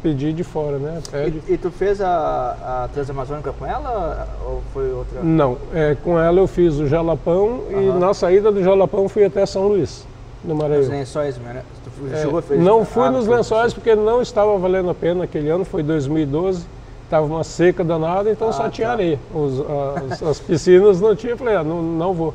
[0.02, 1.00] pedir de fora, né?
[1.10, 1.40] Pede.
[1.48, 5.22] E, e, tu fez a, a Transamazônica com ela ou foi outra?
[5.22, 7.96] Não, é, com ela eu fiz o Jalapão uhum.
[7.96, 10.09] e na saída do Jalapão fui até São Luís.
[10.44, 10.82] No Maranhão.
[10.82, 11.62] Os lençóis, né?
[11.84, 11.90] Tu
[12.38, 15.64] É, fez- não fui ah, nos lençóis porque não estava valendo a pena aquele ano,
[15.64, 16.64] foi 2012.
[17.04, 18.92] Estava uma seca danada, então Ah, só tinha tá.
[18.94, 19.18] areia.
[19.34, 19.60] Os-
[20.12, 22.32] as, as piscinas não tinha, falei, ah, não, não vou.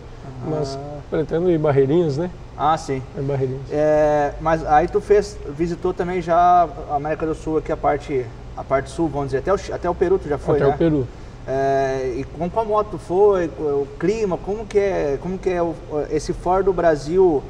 [0.48, 0.98] Mas Ah.
[1.10, 2.30] pretendo ir Barreirinhas, né?
[2.58, 3.02] Ah, sim.
[3.18, 3.62] É Barreirinhas.
[3.72, 8.26] É, mas aí tu fez, visitou também já a América do Sul aqui, a parte,
[8.56, 10.76] a parte sul, vamos dizer, até o, até o Peru tu já foi, Até né?
[10.76, 11.08] o Peru.
[11.48, 15.62] É, e com qual moto tu foi, o, clima, como que é, como que é
[15.62, 15.76] o-
[16.10, 17.41] esse fora do Brasil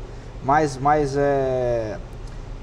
[0.46, 1.98] mais, mais é,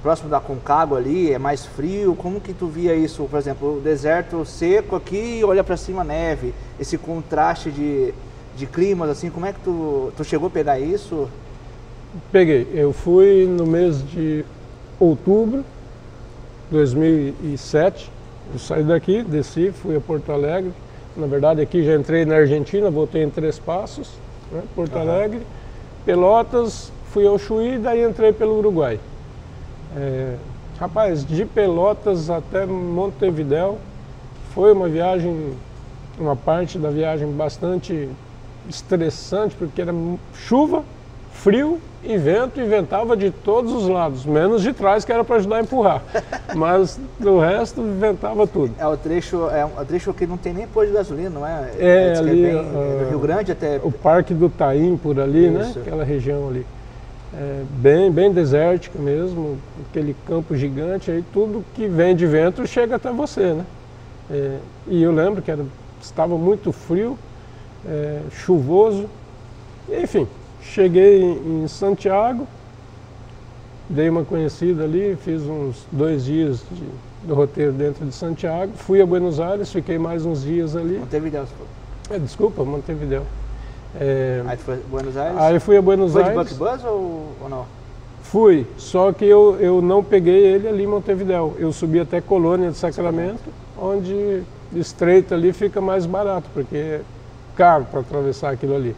[0.03, 3.81] próximo da Concagua ali, é mais frio, como que tu via isso, por exemplo, o
[3.81, 8.15] deserto seco aqui e olha pra cima neve, esse contraste de,
[8.57, 11.29] de climas assim, como é que tu, tu chegou a pegar isso?
[12.31, 12.69] Peguei.
[12.73, 14.45] Eu fui no mês de
[15.01, 15.65] outubro
[16.71, 18.13] de 2007.
[18.53, 20.73] Eu saí daqui, desci, fui a Porto Alegre.
[21.17, 24.11] Na verdade, aqui já entrei na Argentina, voltei em Três Passos,
[24.51, 24.63] né?
[24.75, 25.11] Porto Aham.
[25.11, 25.41] Alegre.
[26.05, 28.99] Pelotas, fui ao Chuí, daí entrei pelo Uruguai.
[29.95, 30.35] É,
[30.81, 33.79] rapaz, de Pelotas até Montevidéu
[34.55, 35.53] foi uma viagem,
[36.19, 38.09] uma parte da viagem bastante
[38.69, 39.95] estressante, porque era
[40.35, 40.83] chuva,
[41.33, 45.37] frio e vento, e ventava de todos os lados, menos de trás, que era para
[45.37, 46.03] ajudar a empurrar.
[46.55, 48.75] Mas do resto, ventava tudo.
[48.79, 51.71] É o trecho, é um trecho que não tem nem posto de gasolina, não é?
[51.79, 53.81] É, que ali, bem, ah, do Rio Grande até.
[53.83, 55.69] O Parque do Taim, por ali, né?
[55.69, 55.79] Isso.
[55.79, 56.67] Aquela região ali.
[57.35, 59.57] É, bem, bem desértica mesmo,
[59.89, 63.65] aquele campo gigante, aí tudo que vem de vento chega até você, né?
[64.31, 65.65] É, e eu lembro que era,
[66.03, 67.19] estava muito frio,
[67.87, 69.09] é, chuvoso,
[69.91, 70.29] enfim,
[70.61, 72.47] cheguei em, Santiago,
[73.89, 79.01] dei uma conhecida ali, fiz uns dois dias de, do roteiro dentro de Santiago, fui
[79.01, 81.47] a Buenos Aires, fiquei mais uns dias ali, Montevideo,
[82.11, 83.25] é, desculpa, Montevideo.
[84.01, 85.39] É, Aí tu foi a Buenos Aires?
[85.39, 86.53] Aí fui a Buenos foi de Aires.
[86.53, 87.67] Buck Bus ou, ou não?
[88.23, 91.55] Fui, só que eu, eu não peguei ele ali em Montevidéu.
[91.59, 93.43] Eu subi até Colônia de Sacramento,
[93.79, 94.43] onde
[94.75, 97.01] estreito ali fica mais barato, porque é
[97.55, 98.97] caro para atravessar aquilo ali.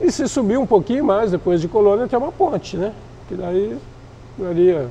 [0.00, 2.92] E se subir um pouquinho mais depois de Colônia, tem uma ponte, né?
[3.28, 3.76] Que daí
[4.38, 4.86] daria,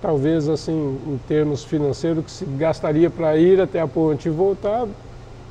[0.00, 4.86] talvez assim, em termos financeiros, que se gastaria para ir até a ponte e voltar,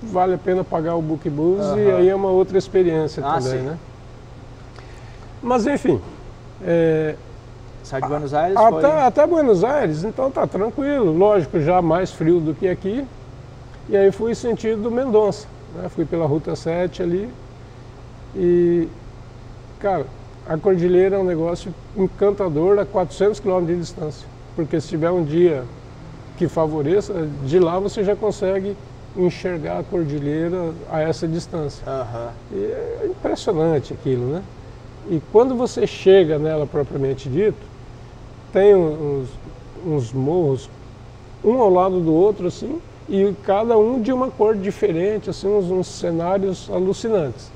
[0.06, 3.60] vale a pena pagar o book bus e aí é uma outra experiência Ah, também,
[3.60, 3.66] sim.
[3.66, 3.78] né?
[5.42, 6.02] Mas enfim,
[6.64, 7.16] é,
[7.86, 8.84] Saiu de Buenos Aires, foi...
[8.86, 11.16] até, até Buenos Aires, então tá tranquilo.
[11.16, 13.06] Lógico, já mais frio do que aqui.
[13.88, 15.48] E aí fui sentido Mendonça.
[15.76, 15.88] Né?
[15.90, 17.30] Fui pela Ruta 7 ali.
[18.36, 18.88] E,
[19.80, 20.08] cara,
[20.50, 24.28] a cordilheira é um negócio encantador a 400 km de distância.
[24.56, 25.64] Porque se tiver um dia
[26.38, 28.76] que favoreça, de lá você já consegue
[29.18, 31.84] enxergar a cordilheira a essa distância.
[31.88, 32.30] Aham.
[32.52, 34.44] E é impressionante aquilo, né?
[35.10, 37.58] E quando você chega nela propriamente dito,
[38.52, 39.30] tem uns,
[39.86, 40.70] uns morros,
[41.44, 45.70] um ao lado do outro, assim, e cada um de uma cor diferente, assim, uns,
[45.70, 47.52] uns cenários alucinantes.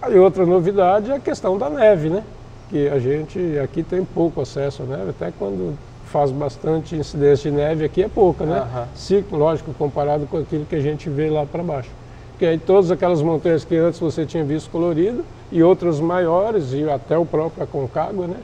[0.00, 2.22] Aí outra novidade é a questão da neve, né?
[2.70, 5.76] Que a gente aqui tem pouco acesso à neve, até quando
[6.14, 8.58] faz bastante incidência de neve aqui é pouca, né?
[8.58, 8.86] Aham.
[8.94, 11.90] Se, lógico, comparado com aquilo que a gente vê lá para baixo.
[12.30, 16.88] Porque aí todas aquelas montanhas que antes você tinha visto colorido e outras maiores, e
[16.88, 18.36] até o próprio Aconcagua, né?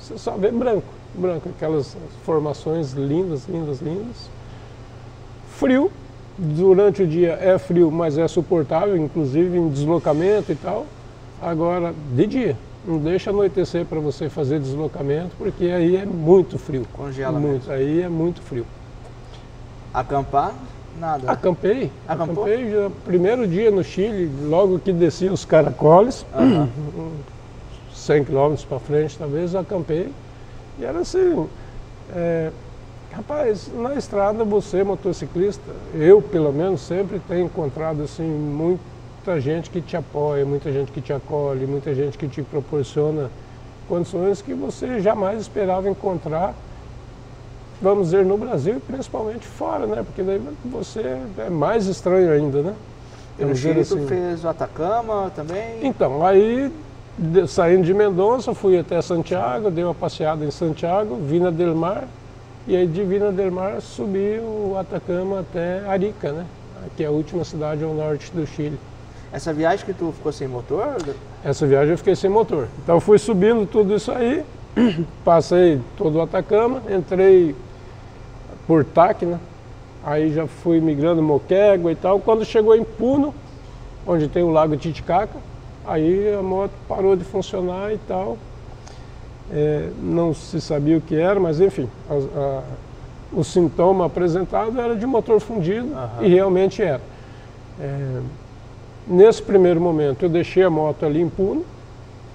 [0.00, 0.82] Você só vê branco,
[1.14, 4.28] branco, aquelas formações lindas, lindas, lindas.
[5.52, 5.92] Frio,
[6.36, 10.86] durante o dia é frio, mas é suportável, inclusive em deslocamento e tal.
[11.40, 16.84] Agora, de dia, não deixa anoitecer para você fazer deslocamento, porque aí é muito frio.
[16.92, 18.66] Congela muito, Aí é muito frio.
[19.94, 20.54] Acampar,
[20.98, 21.30] nada.
[21.30, 22.44] Acampei, Acampou?
[22.44, 26.68] acampei já primeiro dia no Chile, logo que desci os caracoles, Aham.
[27.94, 30.10] 100 quilômetros para frente talvez, acampei.
[30.78, 31.46] E era assim,
[32.14, 32.50] é,
[33.12, 35.62] rapaz, na estrada você, motociclista,
[35.94, 38.24] eu pelo menos sempre tenho encontrado assim
[39.24, 43.30] muita gente que te apoia, muita gente que te acolhe, muita gente que te proporciona
[43.88, 46.52] condições que você jamais esperava encontrar,
[47.80, 50.02] vamos dizer, no Brasil e principalmente fora, né?
[50.04, 52.74] Porque daí você é mais estranho ainda, né?
[53.38, 54.06] E no Chile tu assim.
[54.08, 55.86] fez o Atacama também?
[55.86, 56.72] Então, aí
[57.46, 62.08] saindo de Mendonça, fui até Santiago, dei uma passeada em Santiago, Vina del Mar,
[62.66, 66.44] e aí de Vina del Mar subi o Atacama até Arica, né?
[66.96, 68.76] Que é a última cidade ao norte do Chile.
[69.32, 70.96] Essa viagem que tu ficou sem motor?
[71.42, 72.68] Essa viagem eu fiquei sem motor.
[72.82, 74.44] Então eu fui subindo tudo isso aí,
[75.24, 77.56] passei todo o Atacama, entrei
[78.66, 79.40] por Tacna,
[80.04, 82.20] aí já fui migrando Moquegua e tal.
[82.20, 83.34] Quando chegou em Puno,
[84.06, 85.38] onde tem o lago Titicaca,
[85.86, 88.36] aí a moto parou de funcionar e tal.
[89.50, 92.62] É, não se sabia o que era, mas enfim, a, a,
[93.32, 96.24] o sintoma apresentado era de motor fundido uhum.
[96.24, 97.00] e realmente era.
[97.80, 98.20] É,
[99.12, 101.64] nesse primeiro momento eu deixei a moto ali em Puno,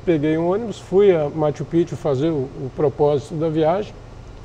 [0.05, 3.93] peguei um ônibus, fui a Machu Picchu fazer o, o propósito da viagem,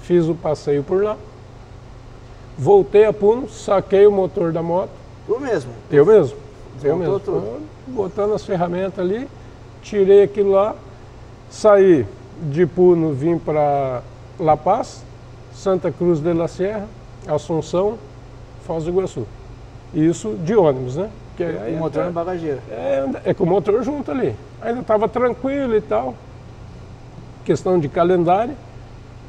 [0.03, 1.16] fiz o passeio por lá,
[2.59, 4.90] voltei a Puno, saquei o motor da moto.
[5.27, 5.71] Tu mesmo?
[5.90, 6.37] Eu mesmo.
[6.83, 7.21] Eu mesmo.
[7.87, 9.29] Botando as ferramentas ali,
[9.83, 10.75] tirei aquilo lá,
[11.51, 12.07] saí
[12.51, 14.03] de Puno, vim para
[14.40, 15.05] La Paz,
[15.55, 16.88] Santa Cruz de la Sierra,
[17.27, 17.99] Assunção,
[18.66, 19.27] Foz do Iguaçu.
[19.95, 21.11] Isso de ônibus, né?
[21.40, 22.61] É, o motor é, no bagageiro.
[22.71, 24.35] É, é com o motor junto ali.
[24.61, 26.14] Ainda estava tranquilo e tal.
[27.45, 28.55] Questão de calendário.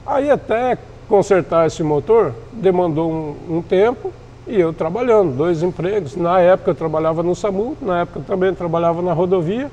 [0.05, 4.11] Aí até consertar esse motor demandou um, um tempo
[4.45, 6.15] e eu trabalhando, dois empregos.
[6.15, 9.71] Na época eu trabalhava no SAMU, na época eu também trabalhava na rodovia.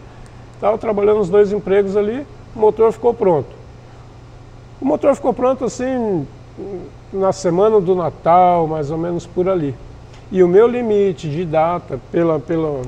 [0.54, 3.48] Estava trabalhando os dois empregos ali, o motor ficou pronto.
[4.80, 6.26] O motor ficou pronto assim
[7.12, 9.74] na semana do Natal, mais ou menos por ali.
[10.32, 12.82] E o meu limite de data pela, pela,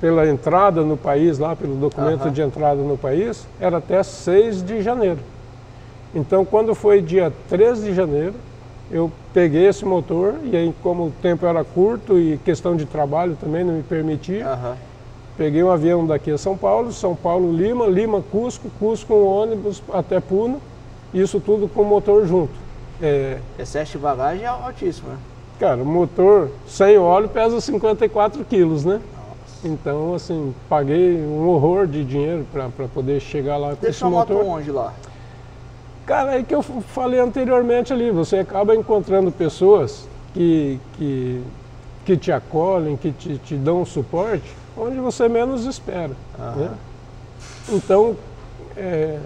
[0.00, 2.32] pela entrada no país, lá pelo documento uhum.
[2.32, 5.18] de entrada no país, era até 6 de janeiro.
[6.14, 8.34] Então, quando foi dia 13 de janeiro,
[8.90, 13.36] eu peguei esse motor e aí, como o tempo era curto e questão de trabalho
[13.40, 14.74] também não me permitia, uhum.
[15.36, 19.82] peguei um avião daqui a São Paulo, São Paulo, Lima, Lima, Cusco, Cusco, um ônibus
[19.92, 20.60] até Puno,
[21.14, 22.52] isso tudo com o motor junto.
[23.02, 23.38] É...
[23.58, 25.16] Excesso de bagagem é altíssimo, né?
[25.58, 29.00] Cara, o motor sem óleo pesa 54 quilos, né?
[29.14, 29.68] Nossa.
[29.68, 34.36] Então, assim, paguei um horror de dinheiro para poder chegar lá com Deixa esse motor.
[34.36, 34.92] Deixa onde lá?
[36.06, 41.42] Cara, é que eu falei anteriormente ali, você acaba encontrando pessoas que, que,
[42.04, 46.10] que te acolhem, que te, te dão suporte, onde você menos espera.
[46.38, 46.70] Né?
[47.70, 48.16] Então,
[48.76, 49.18] é,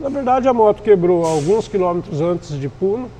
[0.00, 3.10] na verdade, a moto quebrou alguns quilômetros antes de Puno,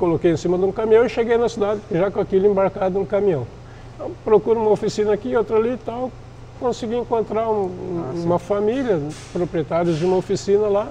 [0.00, 3.04] coloquei em cima de um caminhão e cheguei na cidade já com aquilo embarcado no
[3.04, 3.46] caminhão.
[3.94, 6.10] Então, procuro uma oficina aqui, outra ali e tal.
[6.58, 8.98] Consegui encontrar um, ah, uma família,
[9.32, 10.90] proprietários de uma oficina lá,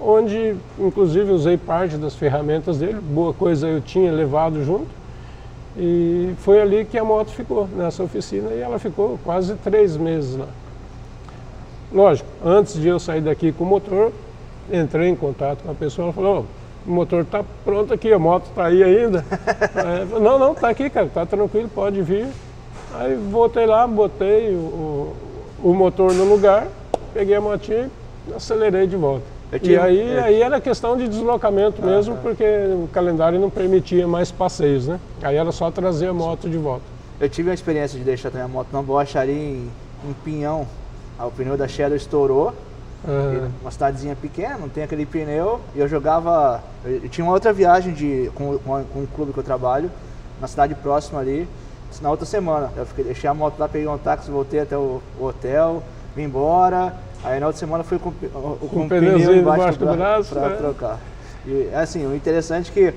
[0.00, 4.88] onde inclusive usei parte das ferramentas dele, boa coisa eu tinha levado junto.
[5.78, 10.34] E foi ali que a moto ficou, nessa oficina, e ela ficou quase três meses
[10.36, 10.48] lá.
[11.92, 14.10] Lógico, antes de eu sair daqui com o motor,
[14.72, 16.46] entrei em contato com a pessoa, ela falou,
[16.86, 19.24] o motor está pronto aqui, a moto está aí ainda.
[19.74, 22.26] aí, não, não, está aqui, cara, está tranquilo, pode vir.
[22.94, 24.58] Aí voltei lá, botei o,
[25.62, 26.68] o, o, motor no lugar,
[27.12, 27.90] peguei a motinha
[28.28, 29.24] e acelerei de volta.
[29.62, 30.20] e aí, é.
[30.20, 35.00] aí era questão de deslocamento ah, mesmo, porque o calendário não permitia mais passeios, né?
[35.22, 36.84] Aí era só trazer a moto de volta.
[37.20, 39.70] Eu tive a experiência de deixar também a moto na ali em,
[40.08, 40.66] em Pinhão.
[41.18, 42.52] o pneu da Shadow estourou,
[43.06, 43.50] Uhum.
[43.62, 45.60] Uma cidadezinha pequena, não tem aquele pneu.
[45.74, 46.62] E eu jogava.
[46.84, 49.90] Eu tinha uma outra viagem de, com, com, um clube que eu trabalho,
[50.40, 51.48] na cidade próxima ali,
[52.00, 52.70] na outra semana.
[52.76, 55.82] Eu fiquei, deixei a moto lá, peguei um táxi, voltei até o, o hotel,
[56.16, 56.94] vim embora.
[57.22, 60.56] Aí na outra semana fui com, com, com um pneu embaixo do braço para né?
[60.56, 60.98] trocar.
[61.46, 62.94] E assim, o interessante é que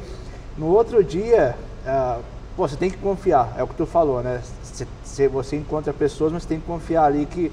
[0.57, 2.21] no outro dia, uh,
[2.57, 4.41] pô, você tem que confiar, é o que tu falou, né?
[5.03, 7.51] Você, você encontra pessoas, mas você tem que confiar ali que,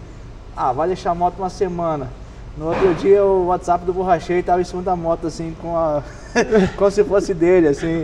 [0.57, 2.11] ah, vai deixar a moto uma semana.
[2.57, 6.03] No outro dia o WhatsApp do borracheiro estava em cima da moto, assim, com a.
[6.77, 8.03] como se fosse dele, assim.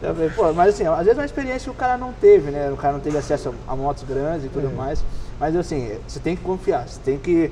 [0.00, 2.70] Falei, Pô, mas assim, às vezes é uma experiência que o cara não teve, né?
[2.72, 4.70] O cara não teve acesso a motos grandes e tudo é.
[4.70, 5.04] mais.
[5.38, 7.50] Mas assim, você tem que confiar, você tem que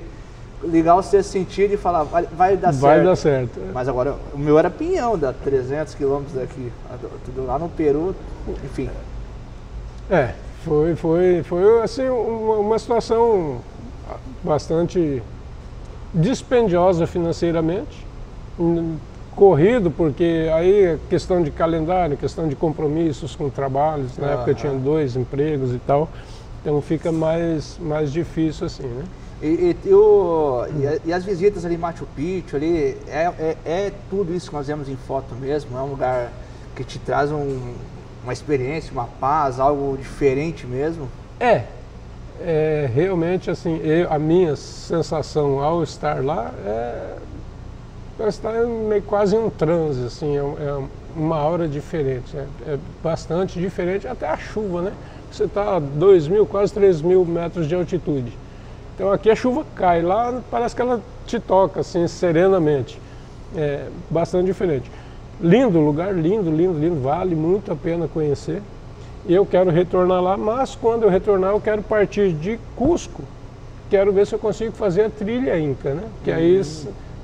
[0.64, 2.96] ligar o seu sentido e falar, vai, vai dar vai certo.
[2.96, 3.60] Vai dar certo.
[3.60, 3.72] É.
[3.72, 6.72] Mas agora, o meu era pinhão, dá 300 quilômetros daqui,
[7.24, 8.14] tudo lá no Peru,
[8.64, 8.90] enfim.
[10.10, 10.30] É,
[10.64, 13.60] foi, foi, foi assim, uma, uma situação
[14.42, 15.22] bastante
[16.14, 18.06] dispendiosa financeiramente,
[19.34, 24.54] corrido, porque aí é questão de calendário, questão de compromissos com trabalhos, na época eu
[24.54, 26.08] tinha dois empregos e tal,
[26.62, 29.04] então fica mais, mais difícil assim, né?
[29.42, 30.64] E, e, e, o,
[31.04, 34.68] e, as visitas ali em Machu Picchu, ali, é, é, é, tudo isso que nós
[34.68, 35.76] vemos em foto mesmo?
[35.76, 36.32] É um lugar
[36.74, 37.74] que te traz um,
[38.22, 41.08] uma experiência, uma paz, algo diferente mesmo?
[41.38, 41.64] É,
[42.40, 47.16] é, realmente assim, eu, a minha sensação ao estar lá é
[48.28, 50.82] estar meio quase um transe, assim, é, é
[51.16, 54.92] uma aura diferente, é, é, bastante diferente, até a chuva, né?
[55.30, 58.32] Você está a 2 mil, quase 3 mil metros de altitude.
[58.94, 63.00] Então aqui a chuva cai, lá parece que ela te toca assim serenamente.
[63.56, 64.90] É bastante diferente.
[65.40, 68.62] Lindo lugar, lindo, lindo, lindo, vale muito a pena conhecer
[69.28, 73.22] eu quero retornar lá, mas quando eu retornar eu quero partir de Cusco,
[73.88, 76.04] quero ver se eu consigo fazer a trilha Inca, né?
[76.22, 76.60] Que aí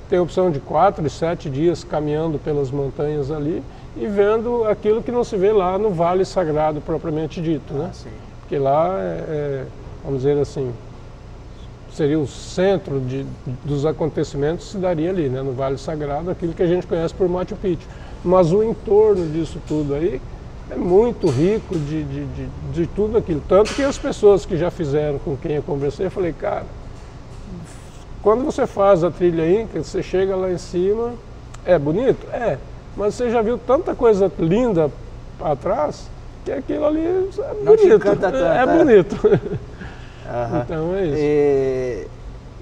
[0.08, 3.62] tem a opção de quatro e sete dias caminhando pelas montanhas ali
[3.96, 7.90] e vendo aquilo que não se vê lá no Vale Sagrado propriamente dito, né?
[7.92, 8.10] sim.
[8.40, 9.64] Porque lá, é, é,
[10.02, 10.72] vamos dizer assim,
[11.92, 13.24] seria o centro de,
[13.64, 15.42] dos acontecimentos se daria ali, né?
[15.42, 17.86] No Vale Sagrado, aquilo que a gente conhece por Machu Picchu.
[18.24, 20.20] Mas o entorno disso tudo aí
[20.70, 23.42] é muito rico de, de, de, de tudo aquilo.
[23.48, 26.64] Tanto que as pessoas que já fizeram com quem eu conversei, eu falei, cara,
[28.22, 31.14] quando você faz a trilha Inca, você chega lá em cima,
[31.64, 32.26] é bonito?
[32.32, 32.58] É.
[32.96, 34.90] Mas você já viu tanta coisa linda
[35.40, 36.08] atrás
[36.44, 37.24] que aquilo ali é
[37.62, 38.08] Não bonito.
[38.36, 38.66] é, é.
[38.66, 39.16] bonito.
[40.28, 40.62] Aham.
[40.64, 41.16] Então é isso.
[41.16, 42.06] E,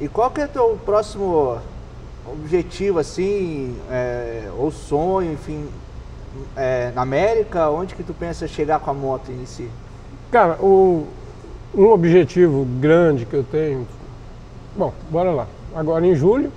[0.00, 1.58] e qual que é o teu próximo
[2.26, 5.66] objetivo, assim, é, ou sonho, enfim,
[6.56, 7.70] é, na América?
[7.70, 9.68] Onde que tu pensa chegar com a moto em si?
[10.30, 11.06] Cara, o,
[11.74, 13.86] um objetivo grande que eu tenho.
[14.76, 15.46] Bom, bora lá.
[15.74, 16.52] Agora em julho,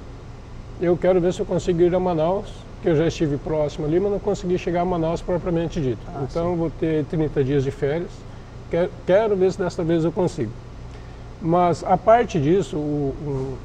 [0.81, 3.99] eu quero ver se eu consigo ir a Manaus, que eu já estive próximo ali,
[3.99, 5.99] mas não consegui chegar a Manaus propriamente dito.
[6.07, 8.11] Ah, então eu vou ter 30 dias de férias.
[8.69, 10.51] Quero, quero ver se desta vez eu consigo.
[11.41, 13.57] Mas a parte disso, o-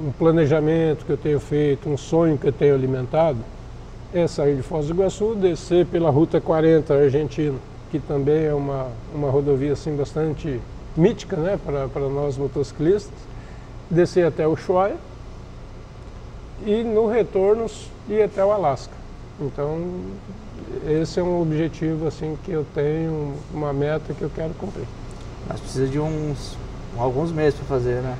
[0.00, 3.38] um, um planejamento que eu tenho feito, um sonho que eu tenho alimentado,
[4.12, 7.56] é sair de Foz do Iguaçu, descer pela Ruta 40 Argentina,
[7.90, 10.60] que também é uma, uma rodovia assim, bastante
[10.96, 13.12] mítica né, para, nós motociclistas,
[13.88, 14.96] descer até o Ushuaia
[16.64, 17.66] e no retorno
[18.08, 18.92] ir até o Alasca.
[19.40, 19.78] Então,
[20.86, 24.86] esse é um objetivo assim que eu tenho, uma meta que eu quero cumprir.
[25.48, 26.56] Mas precisa de uns
[26.98, 28.16] alguns meses para fazer, né?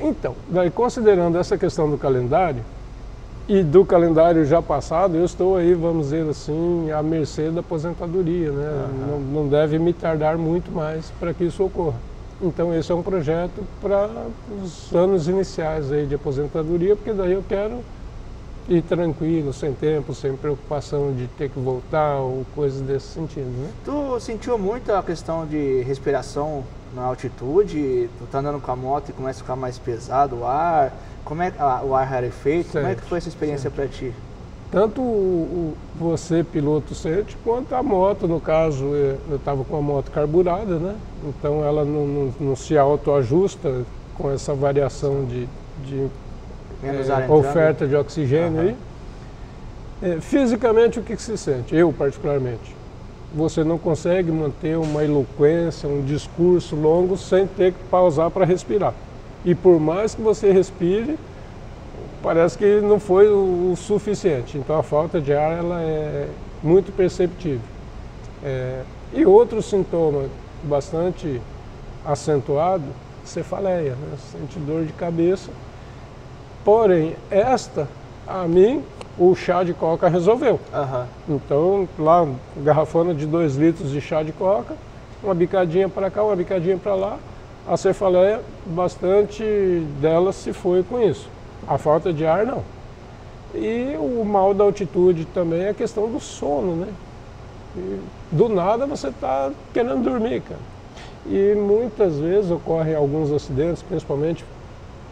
[0.00, 2.62] Então, daí considerando essa questão do calendário
[3.48, 8.50] e do calendário já passado, eu estou aí, vamos dizer assim, à mercê da aposentadoria,
[8.50, 8.88] né?
[9.08, 11.98] Não, não deve me tardar muito mais para que isso ocorra.
[12.40, 14.08] Então esse é um projeto para
[14.62, 17.80] os anos iniciais aí de aposentadoria, porque daí eu quero
[18.68, 23.70] ir tranquilo, sem tempo, sem preocupação de ter que voltar ou coisas desse sentido, né?
[23.84, 28.10] Tu sentiu muito a questão de respiração na altitude?
[28.18, 30.98] Tu tá andando com a moto e começa a ficar mais pesado o ar?
[31.24, 32.74] Como é ah, o ar rarefeito?
[32.74, 34.14] Como é que foi essa experiência para ti?
[34.70, 38.86] Tanto o, o- você, piloto, sente, quanto a moto, no caso,
[39.28, 40.98] eu estava com a moto carburada, né?
[41.22, 46.10] Então ela não, não- não se autoajusta com essa variação de, de
[46.82, 47.32] entrando?
[47.32, 48.68] oferta de oxigênio Aham.
[48.68, 48.78] aí.
[50.00, 51.74] Eh, fisicamente, o que, que se sente?
[51.74, 52.81] Eu, particularmente.
[53.34, 58.92] Você não consegue manter uma eloquência, um discurso longo sem ter que pausar para respirar.
[59.44, 61.18] E por mais que você respire,
[62.22, 64.58] parece que não foi o, suficiente.
[64.58, 66.28] Então a falta de ar ela é
[66.62, 67.60] muito perceptível.
[68.44, 70.24] É, e outro sintoma
[70.62, 71.40] bastante
[72.04, 72.84] acentuado,
[73.24, 74.16] cefaleia, né?
[74.30, 75.50] sente dor de cabeça.
[76.64, 77.88] Porém, esta,
[78.26, 78.84] a mim,
[79.18, 80.58] o chá de coca resolveu.
[80.72, 81.06] Aham.
[81.28, 82.26] Então, lá,
[82.58, 84.74] garrafona de 2 litros de chá de coca,
[85.22, 87.18] uma bicadinha para cá, uma bicadinha para lá.
[87.68, 89.44] A cefaleia, bastante
[90.00, 91.28] dela se foi com isso.
[91.68, 92.62] A falta de ar, não.
[93.54, 96.88] E o mal da altitude também é a questão do sono, né?
[97.76, 98.00] E
[98.32, 100.60] do nada você está querendo dormir, cara.
[101.26, 104.44] E muitas vezes ocorrem alguns acidentes, principalmente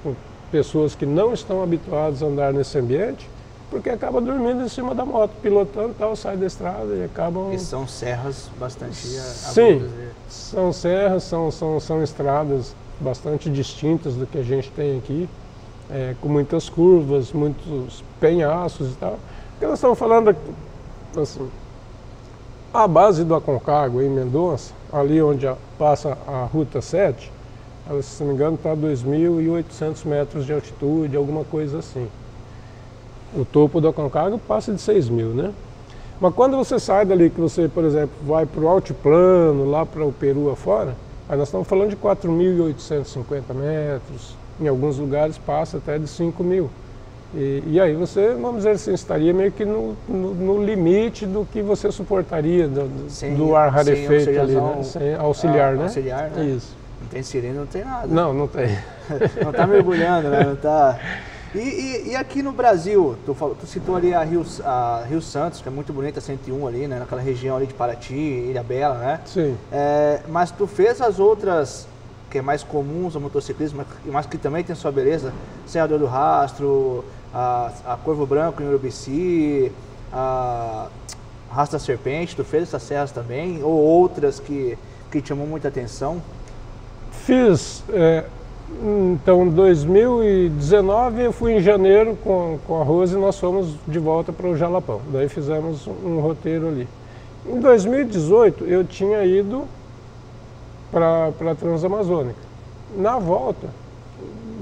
[0.02, 0.14] com
[0.50, 3.28] pessoas que não estão habituadas a andar nesse ambiente,
[3.70, 7.52] porque acaba dormindo em cima da moto, pilotando e tal, sai da estrada e acabam.
[7.52, 9.78] E são serras bastante Sim.
[9.80, 10.10] né?
[10.28, 15.28] São serras, são, são, são estradas bastante distintas do que a gente tem aqui,
[15.90, 19.18] é, com muitas curvas, muitos penhascos e tal.
[19.52, 20.34] Porque nós estamos falando
[21.16, 21.48] assim,
[22.74, 27.32] a base do Aconcagua, em Mendonça, ali onde a- passa a Ruta 7,
[27.88, 32.06] ela, se não me engano, está a 2.800 metros de altitude, alguma coisa assim.
[33.36, 35.50] O topo do Aconcagua passa de 6 mil, né?
[36.20, 40.04] Mas quando você sai dali, que você, por exemplo, vai para o altiplano, lá para
[40.04, 40.94] o Peru afora,
[41.28, 46.68] aí nós estamos falando de 4.850 metros, em alguns lugares passa até de 5 mil.
[47.34, 51.46] E, e aí você, vamos dizer assim, estaria meio que no, no- no limite do
[51.50, 54.82] que você suportaria do, do- Sem- do ar rarefeito ali, né?
[54.82, 55.82] Sem auxiliar, ah, né?
[55.84, 56.44] auxiliar, né?
[56.44, 56.74] Isso.
[57.00, 58.06] Não tem sirene, não tem nada.
[58.08, 58.76] Não, não tem.
[59.44, 60.44] Não tá mergulhando, né?
[60.44, 60.98] Não tá...
[61.54, 65.20] E, e- e aqui no Brasil, tu, falou- tu citou ali a Rio, a Rio
[65.20, 66.98] Santos, que é muito bonita, 101 ali, né?
[67.00, 69.20] Naquela região ali de Paraty, Ilha Bela, né?
[69.26, 69.56] Sim.
[69.72, 71.88] É, mas tu fez as outras
[72.30, 75.32] que é mais comuns ao motociclismo, mas- que também tem sua beleza,
[75.66, 79.72] Serrador do Rastro, a, a Corvo Branco em Urubici,
[80.12, 80.86] a
[81.50, 83.60] Rasta Serpente, tu fez essas serras também?
[83.64, 84.78] Ou outras que,
[85.10, 86.22] que chamou muita atenção?
[87.10, 88.24] Fiz é,
[88.82, 93.98] Então, em 2019, eu fui em janeiro com, com a Rose e nós fomos de
[93.98, 95.00] volta para o Jalapão.
[95.12, 96.88] Daí fizemos um roteiro ali.
[97.46, 99.64] Em 2018, eu tinha ido
[100.90, 102.38] para a Transamazônica.
[102.96, 103.68] Na volta,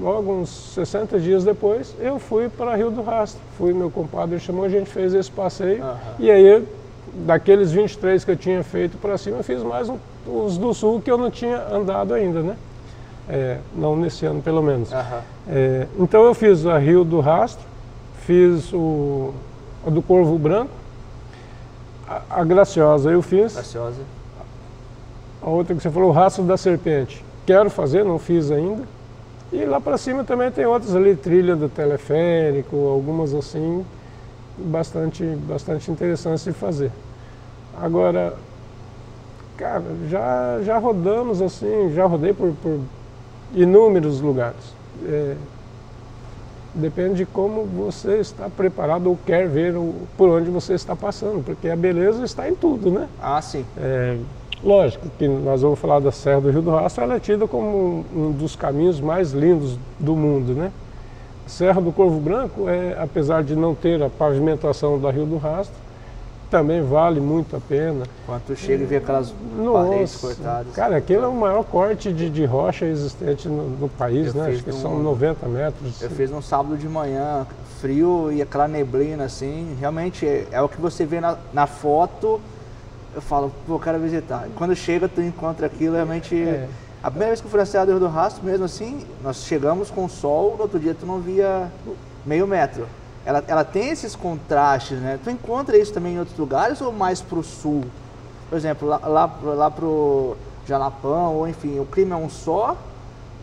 [0.01, 3.41] logo uns 60 dias depois, eu fui para Rio do Rastro.
[3.57, 5.83] Fui, meu compadre chamou, a gente fez esse passeio.
[5.83, 5.95] Uhum.
[6.19, 6.67] E aí,
[7.25, 9.97] daqueles 23 que eu tinha feito para cima, eu fiz mais um,
[10.27, 12.57] os do sul que eu não tinha andado ainda, né?
[13.29, 14.91] É, não nesse ano, pelo menos.
[15.47, 17.63] É, então eu fiz a Rio do Rastro,
[18.25, 19.33] fiz o,
[19.85, 20.71] a do Corvo Branco,
[22.07, 23.53] a, a Graciosa eu fiz.
[23.53, 24.01] Graciosa.
[25.43, 27.23] A outra que você falou, o Rastro da Serpente.
[27.45, 28.83] Quero fazer, não fiz ainda.
[29.51, 33.85] E lá para cima também tem outras ali, trilha do teleférico, algumas assim,
[34.57, 36.91] bastante, bastante interessantes de fazer.
[37.79, 38.33] Agora,
[39.57, 42.79] cara, já, já rodamos assim, já rodei por, por
[43.53, 44.75] inúmeros lugares.
[45.05, 45.35] É,
[46.73, 51.43] depende de como você está preparado ou quer ver o, por onde você está passando,
[51.43, 53.07] porque a beleza está em tudo, né?
[53.21, 53.65] Ah, sim.
[53.77, 54.17] É,
[54.63, 58.05] lógico que nós vamos falar da Serra do Rio do Rastro, ela é tida como
[58.15, 60.71] um dos caminhos mais lindos do mundo, né?
[61.45, 65.37] A Serra do Corvo Branco, é, apesar de não ter a pavimentação da Rio do
[65.37, 65.88] Rastro,
[66.49, 68.05] também vale muito a pena.
[68.25, 70.73] Quando tu chega e vê aquelas Nossa, paredes cortadas.
[70.73, 74.49] Cara, aquele é o maior corte de, de rocha existente no, no país, eu né?
[74.49, 76.01] Acho que são 90 metros.
[76.01, 77.45] Eu fiz num sábado de manhã,
[77.79, 79.75] frio e aquela neblina assim.
[79.79, 82.41] Realmente é, é o que você vê na, na foto.
[83.13, 84.47] Eu falo, pô, eu quero visitar.
[84.47, 86.35] E quando chega, tu encontra aquilo, realmente.
[86.35, 86.67] É.
[87.01, 89.43] A primeira vez que eu fui na Serra do Rio do Rastro, mesmo assim, nós
[89.45, 91.71] chegamos com sol, no outro dia tu não via
[92.25, 92.85] meio metro
[93.29, 95.19] ela, ela tem esses contrastes, né?
[95.23, 97.83] Tu encontra isso também em outros lugares ou mais para o sul?
[98.49, 100.35] Por exemplo, lá, lá, lá para o
[100.67, 102.75] Jalapão, ou enfim, o clima é um só?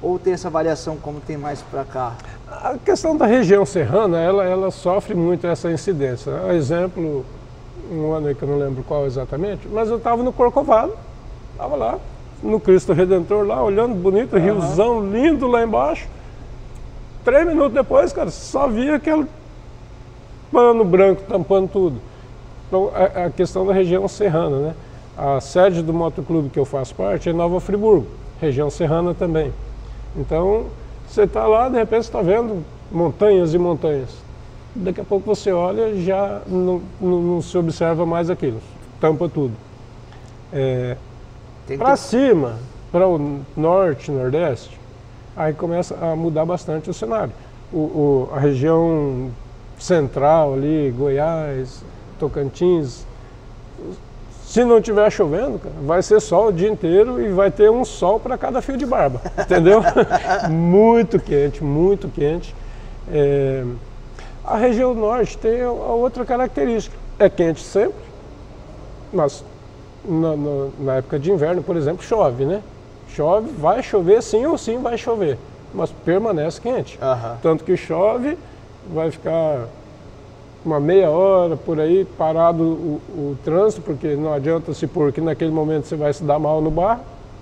[0.03, 2.15] Ou tem essa variação como tem mais para cá?
[2.51, 6.33] A questão da região serrana, ela, ela sofre muito essa incidência.
[6.33, 6.57] Né?
[6.57, 7.25] Exemplo,
[7.89, 10.95] um ano aí que eu não lembro qual exatamente, mas eu estava no Corcovado,
[11.53, 11.99] estava lá,
[12.43, 14.43] no Cristo Redentor, lá, olhando bonito, uhum.
[14.43, 16.09] riozão lindo lá embaixo.
[17.25, 19.27] Três minutos depois, cara, só via aquele
[20.51, 21.97] pano branco tampando tudo.
[22.69, 24.75] Então, a, a questão da região serrana, né?
[25.17, 28.07] A sede do motoclube que eu faço parte é Nova Friburgo,
[28.41, 29.53] região serrana também.
[30.17, 30.67] Então,
[31.09, 34.11] você está lá, de repente está vendo montanhas e montanhas.
[34.75, 38.61] Daqui a pouco você olha já não, não, não se observa mais aquilo,
[39.01, 39.55] tampa tudo.
[40.53, 40.97] É,
[41.79, 41.99] para que...
[41.99, 42.57] cima,
[42.93, 44.79] para o norte, nordeste,
[45.35, 47.33] aí começa a mudar bastante o cenário.
[47.73, 49.31] O, o, a região
[49.79, 51.83] central ali, Goiás,
[52.19, 53.07] Tocantins.
[54.45, 57.85] Se não estiver chovendo, cara, vai ser sol o dia inteiro e vai ter um
[57.85, 59.83] sol para cada fio de barba, entendeu?
[60.49, 62.55] muito quente, muito quente.
[63.11, 63.65] É...
[64.45, 67.99] A região norte tem a outra característica, é quente sempre,
[69.13, 69.45] mas
[70.05, 72.63] na, na, na época de inverno, por exemplo, chove, né?
[73.09, 75.37] Chove, vai chover sim ou sim vai chover,
[75.75, 76.99] mas permanece quente.
[77.03, 77.37] Uhum.
[77.43, 78.39] Tanto que chove,
[78.93, 79.67] vai ficar
[80.65, 85.21] uma meia hora por aí parado o, o, trânsito, porque não adianta se pôr que
[85.21, 87.01] naquele momento você vai se dar mal no bar,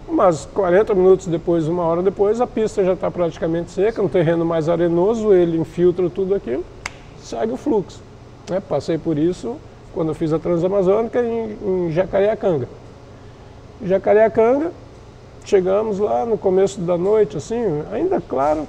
[0.09, 4.45] mas 40 minutos depois, uma hora depois, a pista já está praticamente seca, um terreno
[4.45, 6.65] mais arenoso, ele infiltra tudo aquilo,
[7.19, 8.03] segue o fluxo.
[8.51, 8.61] Né?
[8.61, 9.57] Passei por isso
[9.95, 12.69] quando eu fiz a Transamazônica em, em Jacareacanga.
[13.83, 14.71] Jacareacanga,
[15.45, 18.67] chegamos lá no começo da noite, assim, ainda claro,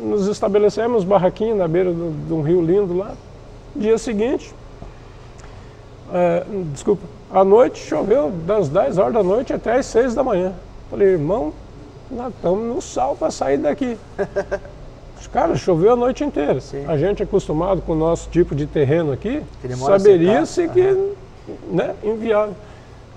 [0.00, 3.14] nos estabelecemos barraquinha na beira de um rio lindo lá.
[3.74, 4.54] Dia seguinte,
[6.12, 7.02] é, desculpa,
[7.32, 10.52] à noite choveu das 10 horas da noite até as 6 da manhã.
[10.90, 11.52] Falei, irmão,
[12.10, 13.96] nós estamos no sal para sair daqui.
[15.32, 16.60] Cara, choveu a noite inteira.
[16.60, 16.84] Sim.
[16.86, 19.42] A gente acostumado com o nosso tipo de terreno aqui,
[19.78, 21.14] saberia-se que uhum.
[21.70, 22.54] né, inviável.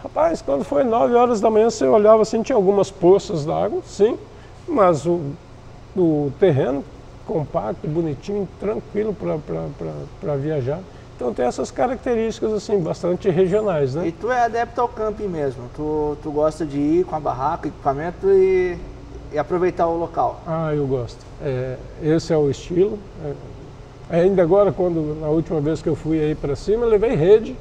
[0.02, 4.18] Rapaz, quando foi 9 horas da manhã, você olhava assim, tinha algumas poças d'água, sim,
[4.68, 5.20] mas o
[5.96, 6.84] do terreno,
[7.26, 10.80] compacto, bonitinho, tranquilo para viajar.
[11.16, 14.08] Então tem essas características assim, bastante regionais, né?
[14.08, 15.64] E tu é adepto ao camping mesmo?
[15.74, 18.78] Tu, tu gosta de ir com a barraca, equipamento e,
[19.32, 20.42] e aproveitar o local?
[20.46, 21.26] Ah, eu gosto.
[21.42, 23.00] É, esse é o estilo.
[24.10, 27.56] É, ainda agora, quando na última vez que eu fui aí para cima, levei rede,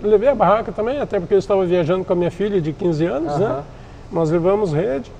[0.00, 3.04] levei a barraca também, até porque eu estava viajando com a minha filha de 15
[3.06, 3.38] anos, uhum.
[3.40, 3.62] né?
[4.12, 5.10] Nós levamos rede,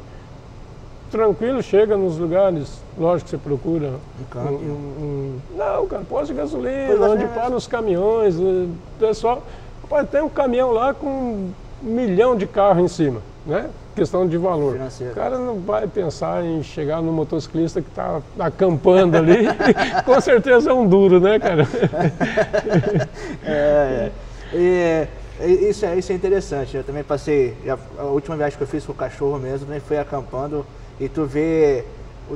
[1.11, 3.93] tranquilo, chega nos lugares, lógico que você procura
[4.37, 9.43] um, um, não, cara, posto de gasolina, onde param os caminhões, o pessoal,
[9.89, 11.53] pode ter um caminhão lá com um
[11.83, 13.71] milhão de carros em cima, né?
[13.99, 14.75] questão de valor.
[14.75, 15.13] Financeiro.
[15.13, 19.47] O cara não vai pensar em chegar no motociclista que está acampando ali,
[20.07, 21.67] com certeza é um duro, né, cara?
[23.45, 24.11] é,
[24.53, 25.09] é.
[25.41, 26.77] E, isso, é, isso é interessante.
[26.77, 27.57] Eu também passei,
[27.99, 30.65] a última viagem que eu fiz com o cachorro mesmo, também foi acampando
[31.01, 31.85] e tu vê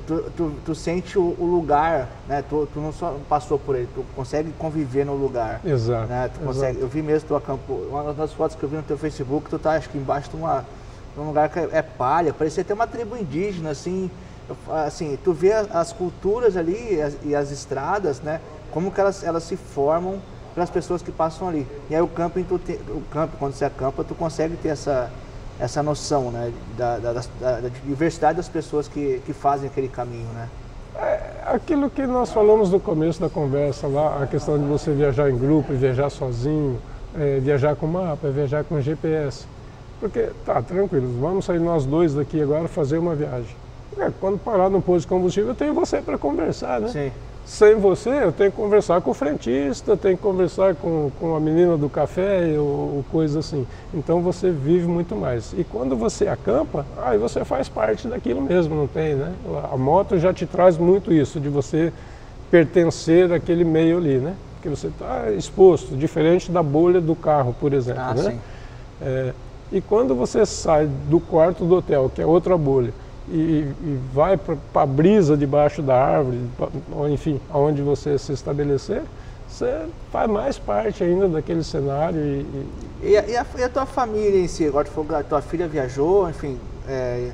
[0.00, 2.42] tu, tu, tu, sente o, o, lugar, né?
[2.48, 5.60] Tu, tu, não só passou por ele, tu consegue conviver no lugar.
[5.64, 6.06] Exato.
[6.08, 6.30] Né?
[6.32, 6.84] Tu consegue, exato.
[6.84, 9.58] Eu vi mesmo tu acampo, uma das fotos que eu vi no teu Facebook, tu
[9.58, 10.64] tá acho que embaixo de uma,
[11.16, 14.10] um lugar que é, é palha, parecia ter uma tribo indígena, assim,
[14.70, 18.40] assim, tu vê as culturas ali e as, e as estradas, né?
[18.70, 20.18] Como que elas, elas se formam
[20.54, 21.66] para as pessoas que passam ali.
[21.90, 25.10] E aí o camping, tu te, o campo, quando você acampa, tu consegue ter essa
[25.61, 30.28] essa noção né, da, da, da, da, diversidade das pessoas que, que fazem aquele caminho.
[30.34, 30.48] Né?
[30.96, 35.30] É aquilo que nós falamos no começo da conversa lá, a questão de você viajar
[35.30, 36.80] em grupo, viajar sozinho,
[37.18, 39.46] é, viajar com mapa, viajar com GPS.
[40.00, 43.55] Porque, tá, tranquilo, vamos sair nós dois daqui agora fazer uma viagem.
[43.98, 46.88] É, quando parar no posto de combustível, eu tenho você para conversar, né?
[46.88, 47.12] Sim
[47.45, 51.40] sem você, eu tenho que conversar com o frentista, tenho que conversar com, com a
[51.40, 53.66] menina do café ou, ou coisa assim.
[53.93, 55.53] Então você vive muito mais.
[55.53, 59.32] E quando você acampa, aí você faz parte daquilo mesmo, não tem, né?
[59.70, 61.93] A moto já te traz muito isso, de você
[62.51, 64.36] pertencer àquele meio ali, né?
[64.55, 68.22] Porque você está exposto, diferente da bolha do carro, por exemplo, ah, né?
[68.22, 68.40] Sim.
[69.01, 69.32] É,
[69.72, 72.93] e quando você sai do quarto do hotel, que é outra bolha,
[73.29, 76.41] e, e vai para a brisa debaixo da árvore,
[77.11, 79.03] enfim, aonde você se estabelecer,
[79.49, 82.18] você faz mais parte ainda daquele cenário.
[82.20, 82.66] E,
[83.03, 83.11] e...
[83.11, 84.66] e a, a tua família em si?
[84.66, 86.59] Agora tu a tua filha viajou, enfim,
[86.89, 87.31] é,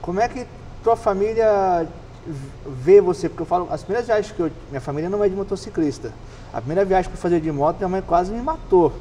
[0.00, 0.46] como é que
[0.82, 1.86] tua família
[2.66, 3.28] vê você?
[3.28, 4.50] Porque eu falo, as primeiras viagens que eu.
[4.68, 6.12] Minha família não é de motociclista.
[6.52, 8.92] A primeira viagem que eu fazia de moto, minha mãe quase me matou.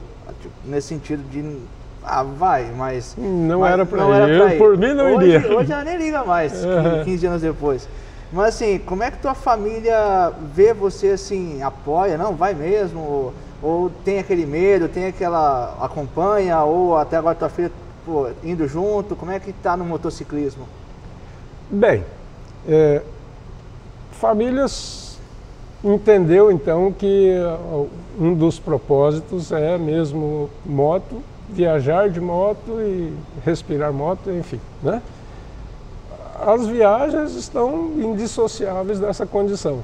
[0.42, 1.60] Tipo, nesse sentido de
[2.04, 3.16] ah, vai, mas.
[3.18, 4.30] Não mas era pra ir.
[4.30, 5.56] Eu, por mim, não hoje, iria.
[5.56, 7.04] Hoje ela nem liga mais, uhum.
[7.04, 7.88] 15 anos depois.
[8.32, 12.18] Mas assim, como é que tua família vê você assim, apoia?
[12.18, 12.99] Não, vai mesmo?
[12.99, 15.78] Ou, ou tem aquele medo, tem aquela.
[15.82, 16.64] acompanha?
[16.64, 17.72] Ou até agora tua filha
[18.06, 19.16] pô, indo junto?
[19.16, 20.68] Como é que tá no motociclismo?
[21.70, 22.04] Bem,
[22.68, 23.02] é,
[24.12, 25.20] famílias
[25.84, 27.32] entendeu então que
[28.20, 33.14] um dos propósitos é mesmo moto viajar de moto e
[33.45, 35.02] respirar moto, enfim, né?
[36.39, 39.84] As viagens estão indissociáveis dessa condição.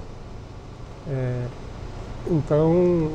[1.08, 1.46] É,
[2.32, 3.12] então,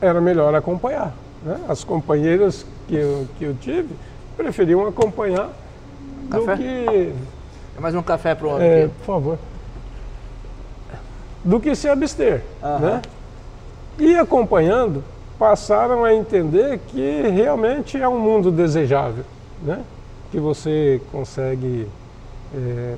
[0.00, 1.14] era melhor acompanhar.
[1.44, 1.60] Né?
[1.68, 3.94] As companheiras que eu, que eu tive
[4.36, 5.50] preferiam acompanhar
[6.30, 6.56] café?
[6.56, 7.14] do que...
[7.76, 9.38] É mais um café para o homem é, Por favor.
[11.44, 12.42] Do que se abster.
[12.62, 12.78] Uhum.
[12.78, 13.02] Né?
[13.98, 15.04] E acompanhando,
[15.40, 19.24] passaram a entender que realmente é um mundo desejável,
[19.62, 19.82] né?
[20.30, 21.88] que você consegue,
[22.54, 22.96] é,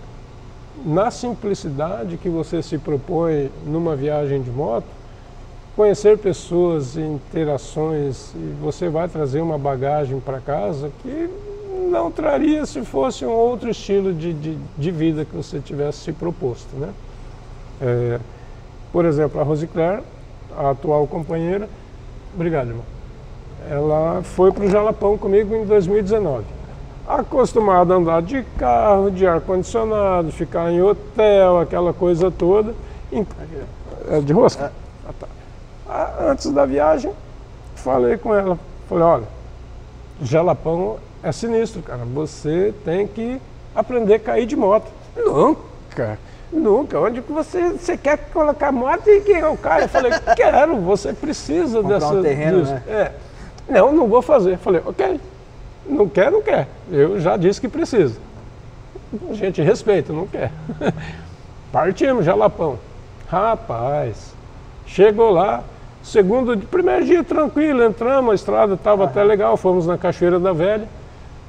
[0.84, 4.88] na simplicidade que você se propõe numa viagem de moto,
[5.76, 11.30] conhecer pessoas, interações, e você vai trazer uma bagagem para casa que
[11.92, 16.12] não traria se fosse um outro estilo de, de, de vida que você tivesse se
[16.12, 16.74] proposto.
[16.74, 16.92] Né?
[17.80, 18.20] É,
[18.92, 20.02] por exemplo, a Rosicler,
[20.56, 21.68] a atual companheira,
[22.34, 22.84] Obrigado, irmão.
[23.70, 26.44] Ela foi para o Jalapão comigo em 2019.
[27.06, 32.74] Acostumada a andar de carro, de ar-condicionado, ficar em hotel, aquela coisa toda.
[34.08, 34.64] É de rosca?
[34.64, 34.70] É.
[35.08, 36.28] Ah, tá.
[36.30, 37.12] Antes da viagem,
[37.74, 38.58] falei com ela.
[38.88, 39.24] Falei, olha,
[40.22, 42.04] Jalapão é sinistro, cara.
[42.14, 43.40] Você tem que
[43.74, 44.90] aprender a cair de moto.
[45.16, 46.18] Nunca.
[46.52, 47.00] Nunca.
[47.00, 49.84] Onde que você, você quer colocar moto e que eu caio?
[49.84, 52.14] Eu falei, quero, você precisa Comprar dessa.
[52.14, 52.74] Um terreno, disso.
[52.74, 52.82] né?
[52.88, 53.12] É.
[53.68, 54.58] Não, não vou fazer.
[54.58, 55.18] Falei, ok.
[55.86, 56.68] Não quer, não quer.
[56.90, 58.16] Eu já disse que precisa.
[59.30, 60.52] A gente respeita, não quer.
[61.72, 62.78] Partimos, Jalapão.
[63.28, 64.34] Rapaz,
[64.86, 65.64] chegou lá,
[66.02, 70.86] segundo, primeiro dia tranquilo, entramos, a estrada estava até legal, fomos na Cachoeira da Velha.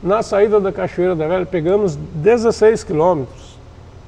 [0.01, 3.57] Na saída da Cachoeira da Velha, pegamos 16 quilômetros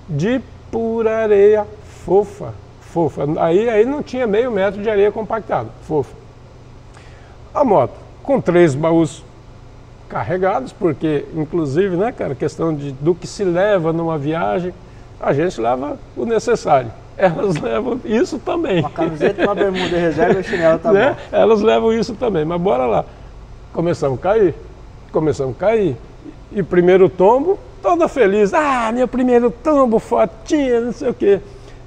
[0.08, 0.42] de
[0.76, 1.66] pura areia
[2.06, 3.26] fofa, fofa.
[3.40, 6.14] Aí, aí não tinha meio metro de areia compactada, fofa.
[7.54, 9.24] A moto com três baús
[10.10, 14.74] carregados, porque inclusive, né, cara, questão de, do que se leva numa viagem,
[15.18, 16.92] a gente leva o necessário.
[17.18, 18.82] Elas levam isso também.
[18.82, 21.16] Uma camiseta, uma bermuda reserva e chinelo tá né?
[21.32, 23.06] Elas levam isso também, mas bora lá.
[23.72, 24.54] Começamos a cair,
[25.14, 25.96] começamos a cair.
[26.52, 28.54] E primeiro tombo, toda feliz.
[28.54, 31.40] Ah, meu primeiro tombo, fotinha, não sei o quê.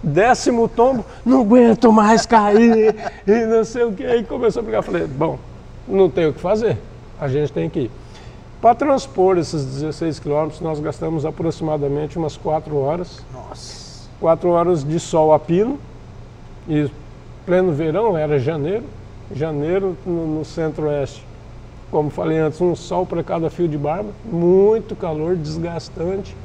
[0.02, 2.94] Décimo tombo, não aguento mais cair
[3.26, 4.04] e não sei o quê.
[4.04, 4.82] Aí começou a brigar.
[4.82, 5.38] Falei, bom,
[5.86, 6.78] não tem o que fazer,
[7.20, 7.90] a gente tem que ir.
[8.60, 13.24] Para transpor esses 16 quilômetros, nós gastamos aproximadamente umas 4 horas.
[13.32, 14.08] Nossa.
[14.18, 15.78] 4 horas de sol a pino.
[16.68, 16.90] E
[17.46, 18.84] pleno verão, era janeiro.
[19.32, 21.24] Janeiro no, no centro-oeste.
[21.90, 24.10] Como falei antes, um sol para cada fio de barba.
[24.24, 26.36] Muito calor, desgastante.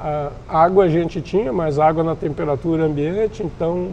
[0.00, 3.88] A água a gente tinha, mas água na temperatura ambiente, então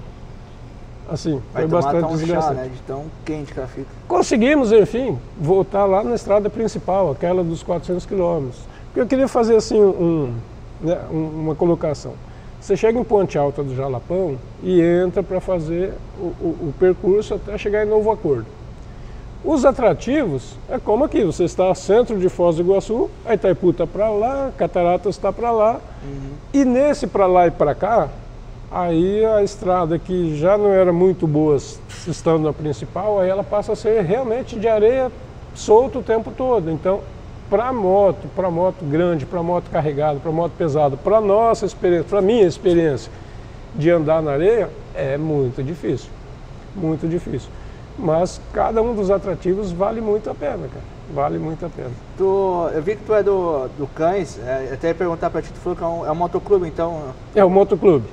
[1.09, 2.55] assim, Vai foi bastante um chá, desgastante.
[2.61, 2.69] né?
[2.73, 3.87] De tão quente que ela fica.
[4.07, 8.61] Conseguimos, enfim, voltar lá na estrada principal, aquela dos 400 quilômetros.
[8.87, 10.33] Porque eu queria fazer assim um,
[10.81, 12.13] né, um- uma colocação.
[12.61, 17.35] Você chega em Ponte Alta do Jalapão e entra para fazer o, o- o percurso
[17.35, 18.45] até chegar em Novo Acordo.
[19.45, 23.85] Os atrativos é como aqui, você está centro de Foz do Iguaçu, a Itaipu está
[23.85, 25.79] para lá, Cataratas está para lá,
[26.51, 28.09] e nesse para lá e para cá,
[28.71, 31.57] aí a estrada que já não era muito boa
[32.07, 35.11] estando na principal, aí ela passa a ser realmente de areia
[35.53, 36.71] solta o tempo todo.
[36.71, 37.01] Então,
[37.47, 42.19] para moto, para moto grande, para moto carregada, para moto pesada, para nossa experiência, para
[42.19, 43.11] minha experiência
[43.75, 46.09] de andar na areia, é muito difícil,
[46.75, 47.49] muito difícil.
[47.97, 50.85] Mas cada um dos atrativos vale muito a pena, cara.
[51.13, 51.91] Vale muito a pena.
[52.17, 55.51] Tu, eu vi que tu é do, do Cães, é, até ia perguntar pra ti,
[55.53, 58.05] tu falou que é um, é um motoclube, então É o motoclube.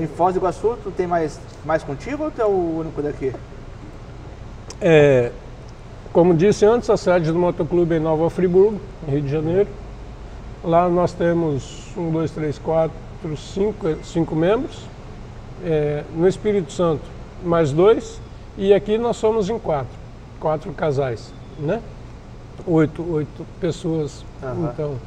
[0.00, 3.32] em Foz do Iguaçu tu tem mais, mais contigo ou tu é o único daqui?
[4.80, 5.30] É,
[6.12, 9.68] como disse antes, a sede do motoclube é em Nova Friburgo, em Rio de Janeiro.
[10.64, 12.96] Lá nós temos um, dois, três, quatro,
[13.36, 14.82] cinco, cinco membros.
[15.64, 17.02] É, no Espírito Santo,
[17.44, 18.20] mais dois.
[18.58, 19.96] E aqui nós somos em quatro,
[20.40, 21.80] quatro casais, né?
[22.66, 24.26] Oito, oito pessoas.
[24.42, 24.70] Aham.
[24.72, 24.98] Então,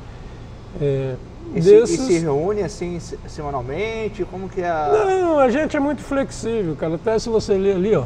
[0.80, 1.16] é,
[1.54, 2.00] E, se, e desses...
[2.00, 4.24] se reúne assim se- semanalmente?
[4.24, 4.88] Como que é a...
[4.90, 6.96] Não, a gente é muito flexível, cara.
[6.96, 8.06] Até se você ler ali, ó.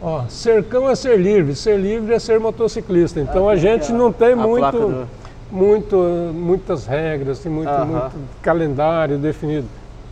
[0.00, 3.18] Ó, cercão é ser livre, ser livre é ser motociclista.
[3.18, 5.08] Então Ah, a gente ó, não tem muito, do-
[5.50, 5.96] muito,
[6.32, 7.84] muitas regras, tem muito, Aham.
[7.84, 9.66] muito calendário definido.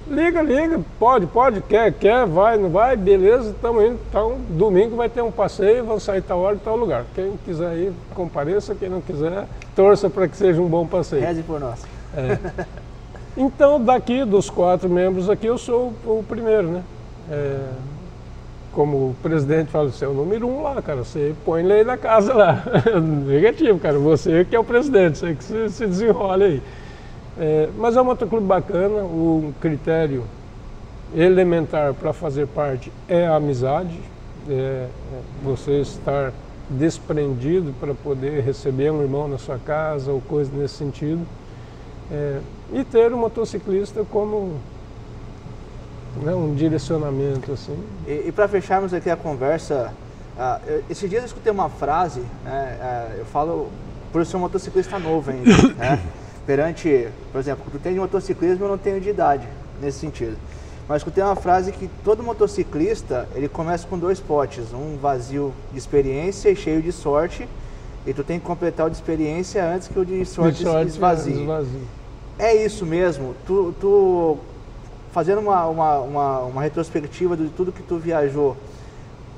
[0.09, 3.98] Liga, liga, pode, pode, quer, quer, vai, não vai, beleza, estamos indo.
[4.09, 7.04] Então, domingo vai ter um passeio, vamos sair tal hora e tal lugar.
[7.12, 11.22] Quem quiser ir, compareça, quem não quiser, torça para que seja um bom passeio.
[11.22, 11.84] Reze por nós.
[13.36, 16.82] Então, daqui dos quatro membros aqui, eu sou o, o primeiro, né?
[17.30, 17.59] É,
[18.72, 21.04] como o presidente fala, você é o número um lá, cara.
[21.04, 22.62] Você põe lei na casa lá.
[23.26, 23.98] Negativo, cara.
[23.98, 26.62] Você que é o presidente, você que se, se desenrola aí.
[27.39, 30.24] É, mas é um motoclube bacana, o critério
[31.14, 34.01] elementar para fazer parte é a amizade,
[34.49, 34.89] é, é
[35.43, 36.32] você estar
[36.68, 41.24] desprendido para poder receber um irmão na sua casa ou coisa nesse sentido.
[42.11, 42.41] É,
[42.72, 44.59] e ter o motociclista como
[46.22, 47.76] né, um direcionamento assim.
[48.07, 49.93] E, e para fecharmos aqui a conversa,
[50.39, 53.68] ah, eu- esses dias eu escutei uma frase, né, ah, eu falo
[54.12, 56.01] por ser um motociclista novo ainda, né,
[56.47, 59.47] perante, por exemplo, tu tem de motociclismo, eu não tenho de idade
[59.80, 60.36] nesse sentido.
[60.88, 65.78] Mas escutei uma frase que todo motociclista, ele começa com dois potes, um vazio de
[65.78, 67.49] experiência e cheio de sorte,
[68.07, 70.86] e tu tem que completar o de experiência antes que o de sorte, De sorte,
[70.88, 71.40] esvazie.
[71.40, 71.82] esvazie.
[72.38, 73.34] É isso mesmo.
[73.44, 74.38] Tu, tu
[75.11, 78.57] fazendo uma, uma, uma, uma retrospectiva de tudo que tu viajou,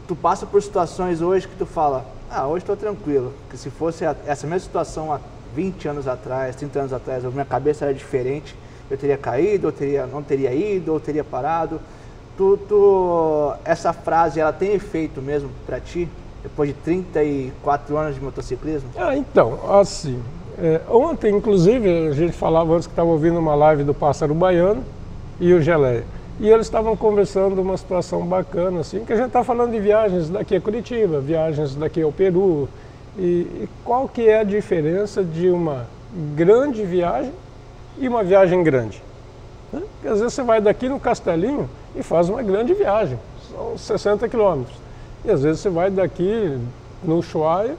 [0.07, 3.33] tu passa por situações hoje que tu fala, ah, hoje estou tranquilo.
[3.49, 5.21] Que se fosse essa mesma situação há
[5.55, 8.55] 20 anos atrás, 30 anos atrás, a minha cabeça era diferente,
[8.91, 11.81] eu teria caído, eu teria, não teria ido, ou teria parado.
[12.37, 16.09] Tu, tu, essa frase, ela tem efeito mesmo para ti,
[16.43, 18.89] depois de 34 anos de motociclismo?
[18.97, 20.23] Ah, então, assim,
[20.61, 24.83] é, ontem, inclusive, a gente falava antes que estava ouvindo uma live do Pássaro Baiano
[25.41, 26.05] e o Geleia.
[26.41, 30.29] E eles estavam conversando uma situação bacana, assim, que a gente está falando de viagens
[30.31, 32.69] daqui a Curitiba, viagens daqui ao Peru.
[33.19, 35.87] E, e qual que é a diferença de uma
[36.37, 37.33] grande viagem
[37.99, 39.03] e uma viagem grande?
[39.73, 39.83] né?
[39.95, 43.19] Porque às vezes você vai daqui no Castelinho e faz uma grande viagem,
[43.51, 44.77] são 60 quilômetros.
[45.25, 46.57] E às vezes você vai daqui
[47.03, 47.75] no Ushuaia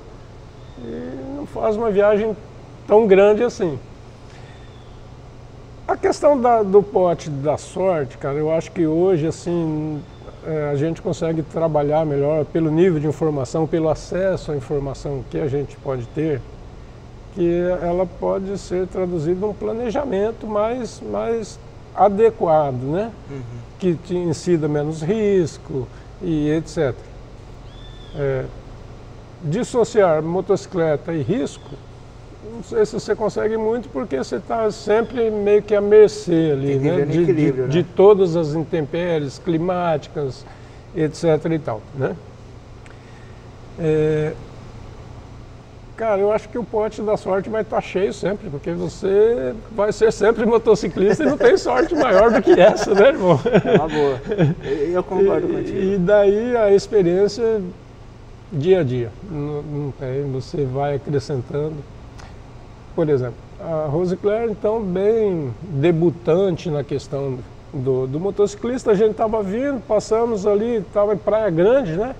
[0.77, 2.35] e não faz uma viagem
[2.85, 3.79] tão grande assim.
[5.87, 10.01] A questão da- do pote da sorte, cara, eu acho que hoje assim
[10.71, 15.47] a gente consegue trabalhar melhor pelo nível de informação, pelo acesso à informação que a
[15.47, 16.41] gente pode ter,
[17.35, 21.59] que ela pode ser traduzida num planejamento mais, mais
[21.95, 23.11] adequado, né?
[23.77, 25.87] Que te incida menos risco
[26.21, 26.95] e etc.
[28.15, 28.45] É,
[29.43, 31.69] dissociar motocicleta e risco,
[32.43, 36.75] não sei se você consegue muito, porque você está sempre meio que à mercê ali,
[36.77, 37.05] né?
[37.05, 37.67] De, de- né?
[37.67, 40.45] de todas as intempéries climáticas,
[40.95, 41.23] etc.
[41.51, 42.15] e tal, né?
[43.77, 44.33] É,
[45.99, 49.91] Cara, eu acho que o pote da sorte vai estar cheio sempre, porque você vai
[49.91, 53.37] ser sempre motociclista e não tem sorte maior do que essa, né, irmão?
[53.65, 54.21] É uma boa.
[54.93, 55.77] Eu concordo e, contigo.
[55.77, 57.61] E daí a experiência
[58.49, 59.11] dia a dia.
[59.29, 61.75] Não, não tem, você vai acrescentando.
[62.95, 67.39] Por exemplo, a Rose Claire, então, bem debutante na questão
[67.73, 72.15] do, do motociclista, a gente estava vindo, passamos ali, estava em Praia Grande, né?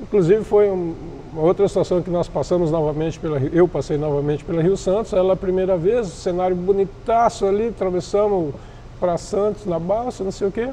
[0.00, 0.94] Inclusive foi um,
[1.32, 5.34] uma outra situação que nós passamos novamente pela eu passei novamente pela Rio Santos, ela
[5.34, 8.54] a primeira vez, cenário bonitaço ali, atravessamos
[8.98, 10.70] para Santos na balsa, não sei o quê.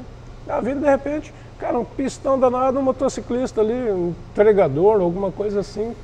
[0.48, 5.60] A vida de repente, cara, um pistão danado, um motociclista ali, um entregador, alguma coisa
[5.60, 5.94] assim,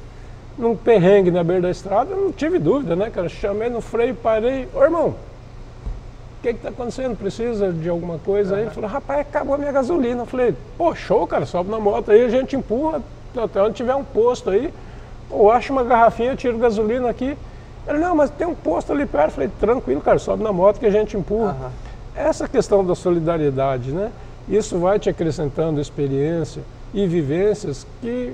[0.59, 3.28] num perrengue na beira da estrada, eu não tive dúvida, né, cara?
[3.28, 7.16] Chamei no freio, parei, ô irmão, o que está acontecendo?
[7.16, 8.62] Precisa de alguma coisa aí?
[8.62, 10.22] Ele falou, rapaz, acabou a minha gasolina.
[10.22, 13.02] Eu falei, pô, show, cara, sobe na moto aí, a gente empurra
[13.36, 14.72] até onde tiver um posto aí.
[15.30, 17.36] Ou acha uma garrafinha, tiro gasolina aqui.
[17.86, 19.28] Ele, não, mas tem um posto ali perto.
[19.28, 21.56] Eu falei, tranquilo, cara, sobe na moto que a gente empurra.
[21.61, 21.70] Uhum.
[22.14, 24.11] Essa questão da solidariedade, né?
[24.48, 26.62] Isso vai te acrescentando experiência
[26.94, 28.32] e vivências que,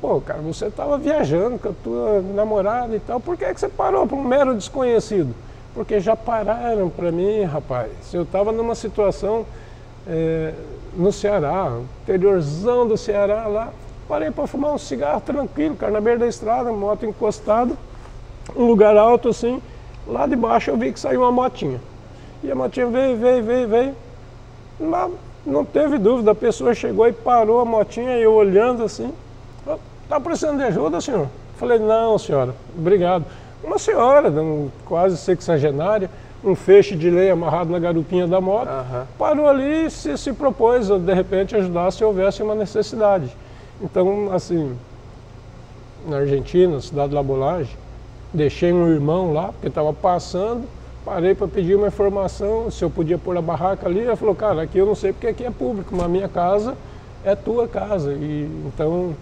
[0.00, 3.60] pô, cara, você estava viajando com a tua namorada e tal, por que, é que
[3.60, 5.34] você parou para um mero desconhecido?
[5.78, 7.92] porque já pararam para mim, rapaz.
[8.12, 9.46] Eu estava numa situação
[10.08, 10.52] é,
[10.96, 13.72] no Ceará, interiorzão do Ceará lá,
[14.08, 17.76] parei para fumar um cigarro tranquilo, cara, na beira da estrada, moto encostada,
[18.56, 19.62] um lugar alto assim,
[20.04, 21.80] lá de baixo eu vi que saiu uma motinha.
[22.42, 23.94] E a motinha veio, veio, veio, veio.
[24.80, 25.12] Não,
[25.46, 29.12] não teve dúvida, a pessoa chegou e parou a motinha eu olhando assim,
[30.08, 31.28] tá precisando de ajuda, senhor?
[31.56, 33.24] Falei, não, senhora, obrigado
[33.62, 34.32] uma senhora,
[34.84, 36.10] quase sexagenária,
[36.44, 39.04] um feixe de lei amarrado na garupinha da moto, uhum.
[39.18, 43.34] parou ali e se, se propôs a, de repente, ajudar se houvesse uma necessidade.
[43.82, 44.76] Então, assim,
[46.06, 47.76] na Argentina, cidade de Labolage,
[48.32, 50.64] deixei um irmão lá, porque estava passando,
[51.04, 54.62] parei para pedir uma informação, se eu podia pôr a barraca ali, ele falou, cara,
[54.62, 56.76] aqui eu não sei porque aqui é público, mas a minha casa
[57.24, 58.12] é tua casa.
[58.12, 59.14] E, então,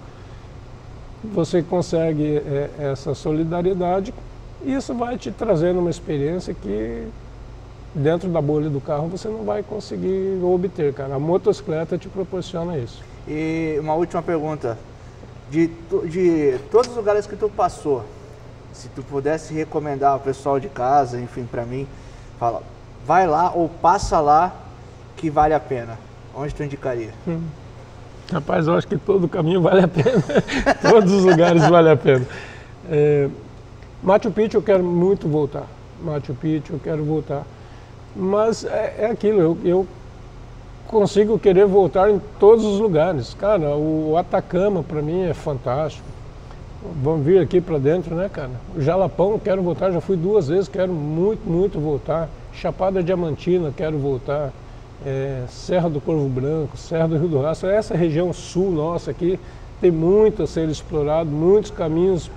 [1.33, 4.13] você consegue é, essa solidariedade
[4.65, 7.07] e isso vai te trazendo uma experiência que
[7.95, 11.15] dentro da bolha do carro você não vai conseguir obter, cara.
[11.15, 13.03] A motocicleta te proporciona isso.
[13.27, 14.79] E uma última pergunta.
[15.49, 15.69] De,
[16.09, 18.05] de todos os lugares que tu passou,
[18.73, 21.87] se tu pudesse recomendar ao pessoal de casa, enfim, para mim,
[22.39, 22.63] fala,
[23.07, 24.53] vai lá ou passa lá
[25.17, 25.99] que vale a pena.
[26.35, 27.11] Onde tu indicaria?
[27.27, 27.45] Hum.
[28.33, 30.23] Rapaz, eu acho que todo caminho vale a pena.
[30.83, 32.27] Todos os lugares vale a pena.
[32.91, 33.29] É,
[34.03, 35.67] Machu Picchu eu quero muito voltar.
[36.03, 37.45] Machu Picchu eu quero voltar.
[38.15, 39.87] Mas é, é aquilo, eu, eu,
[40.87, 43.35] consigo querer voltar em todos os lugares.
[43.35, 46.07] Cara, o Atacama para mim é fantástico.
[47.03, 48.51] Vamos vir aqui para dentro, né, cara?
[48.75, 52.29] O Jalapão quero voltar, já fui duas vezes, quero muito, muito voltar.
[52.53, 54.53] Chapada Diamantina quero voltar.
[55.05, 59.39] É, Serra do Corvo Branco, Serra do Rio do Rastro, essa região sul nossa aqui
[59.81, 62.31] tem muito a ser explorado, muitos caminhos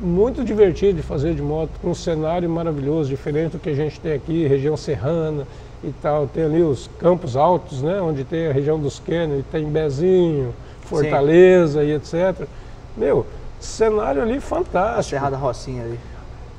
[0.00, 3.98] muito divertido de fazer de moto, com um cenário maravilhoso, diferente do que a gente
[4.00, 5.46] tem aqui, região serrana
[5.82, 6.26] e tal.
[6.26, 11.80] Tem ali os campos altos, né, onde tem a região dos cânions, tem Bezinho, Fortaleza
[11.82, 11.88] Sim.
[11.88, 12.48] e etc.
[12.96, 13.26] Meu,
[13.60, 14.98] cenário ali fantástico.
[14.98, 15.98] A Serra da Rocinha ali.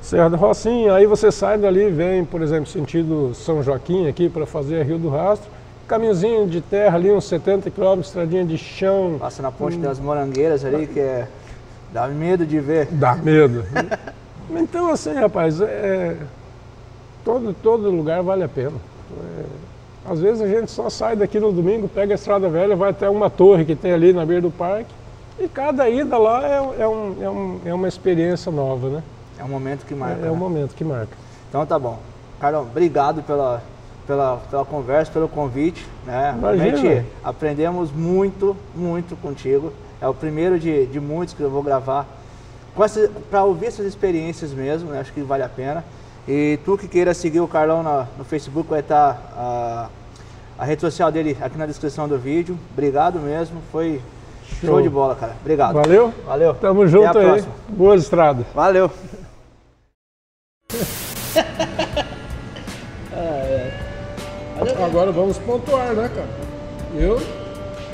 [0.00, 4.46] Serra da Rocinha, aí você sai dali, vem, por exemplo, sentido São Joaquim aqui para
[4.46, 5.50] fazer Rio do Rastro,
[5.86, 9.16] caminhozinho de terra ali, uns 70 quilômetros, estradinha de chão.
[9.18, 9.80] Passa na ponte hum.
[9.80, 11.28] das Morangueiras ali, que é
[11.92, 12.86] Dá medo de ver.
[12.90, 13.64] Dá medo.
[14.50, 16.16] então, assim, rapaz, é,
[17.24, 18.76] todo, todo lugar vale a pena.
[19.18, 22.90] É, às vezes a gente só sai daqui no domingo, pega a estrada velha, vai
[22.90, 24.92] até uma torre que tem ali na beira do parque,
[25.38, 29.02] e cada ida lá é, é, um, é, um, é uma experiência nova, né?
[29.40, 30.22] É um momento que marca.
[30.22, 30.38] É, é um né?
[30.38, 31.16] momento que marca.
[31.48, 31.98] Então tá bom.
[32.38, 33.62] Carlão, obrigado pela,
[34.06, 35.86] pela, pela conversa, pelo convite.
[36.06, 36.36] Né?
[36.38, 39.72] Realmente aprendemos muito, muito contigo.
[40.00, 42.06] É o primeiro de, de muitos que eu vou gravar
[43.30, 45.00] para ouvir essas experiências mesmo, né?
[45.00, 45.84] acho que vale a pena.
[46.28, 49.88] E tu que queira seguir o Carlão na, no Facebook, vai estar tá a,
[50.58, 52.58] a rede social dele aqui na descrição do vídeo.
[52.72, 54.00] Obrigado mesmo, foi
[54.60, 55.34] show, show de bola, cara.
[55.40, 55.74] Obrigado.
[55.74, 56.12] Valeu?
[56.26, 56.54] Valeu.
[56.54, 57.26] Tamo junto aí.
[57.26, 57.54] Próxima.
[57.68, 58.46] Boas estradas.
[58.54, 58.90] Valeu.
[64.84, 66.28] Agora vamos pontuar, né, cara?
[66.98, 67.20] Eu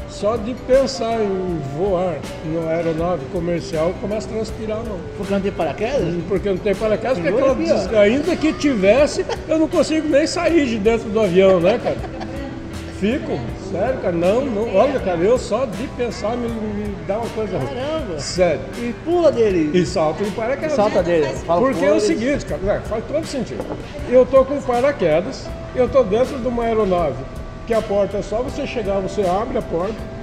[0.09, 4.99] só de pensar em voar numa aeronave comercial começa a transpirar não.
[5.17, 6.15] Porque não tem paraquedas?
[6.27, 8.01] Porque não tem paraquedas, porque aquela desga...
[8.01, 11.97] ainda que tivesse, eu não consigo nem sair de dentro do avião, né, cara?
[12.99, 13.39] Fico,
[13.71, 14.17] sério, cara.
[14.17, 14.75] Não, não.
[14.75, 17.69] Olha, cara, eu só de pensar me, me dá uma coisa ruim.
[17.69, 18.19] Caramba!
[18.19, 18.61] Sério.
[18.79, 19.79] E pula dele.
[19.79, 20.73] E salta em paraquedas.
[20.73, 21.27] Salta dele.
[21.47, 23.65] Fala Porque é o seguinte, cara, faz todo sentido.
[24.09, 27.23] Eu tô com paraquedas, eu tô dentro de uma aeronave,
[27.67, 30.17] que a porta é só você chegar, você abre a porta.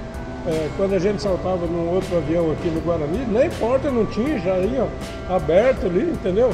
[0.46, 4.38] É, quando a gente saltava num outro avião aqui no Guarani, nem porta não tinha,
[4.40, 4.86] já ia
[5.30, 6.50] aberto ali, entendeu?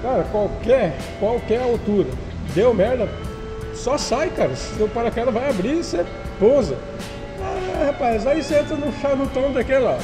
[0.00, 2.08] Cara, qualquer, qualquer altura.
[2.54, 3.08] Deu merda,
[3.82, 4.54] só sai, cara.
[4.54, 6.04] Seu paraquedas vai abrir você
[6.38, 6.76] pousa.
[7.40, 9.98] Ah, rapaz, aí você entra no chanutão daquele lá.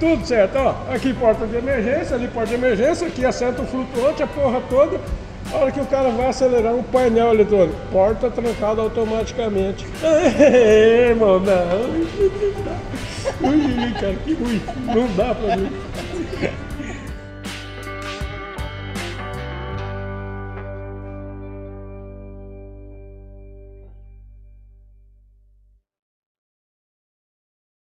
[0.00, 0.74] Tudo certo, ó.
[0.92, 4.98] Aqui porta de emergência, ali porta de emergência, aqui assento flutuante, a porra toda.
[5.52, 9.86] A hora que o cara vai acelerar um painel eletrônico, porta trancada automaticamente.
[10.02, 11.90] Ei, irmão, não.
[13.48, 14.62] Ui, cara, que ruim.
[14.86, 15.70] Não dá pra mim.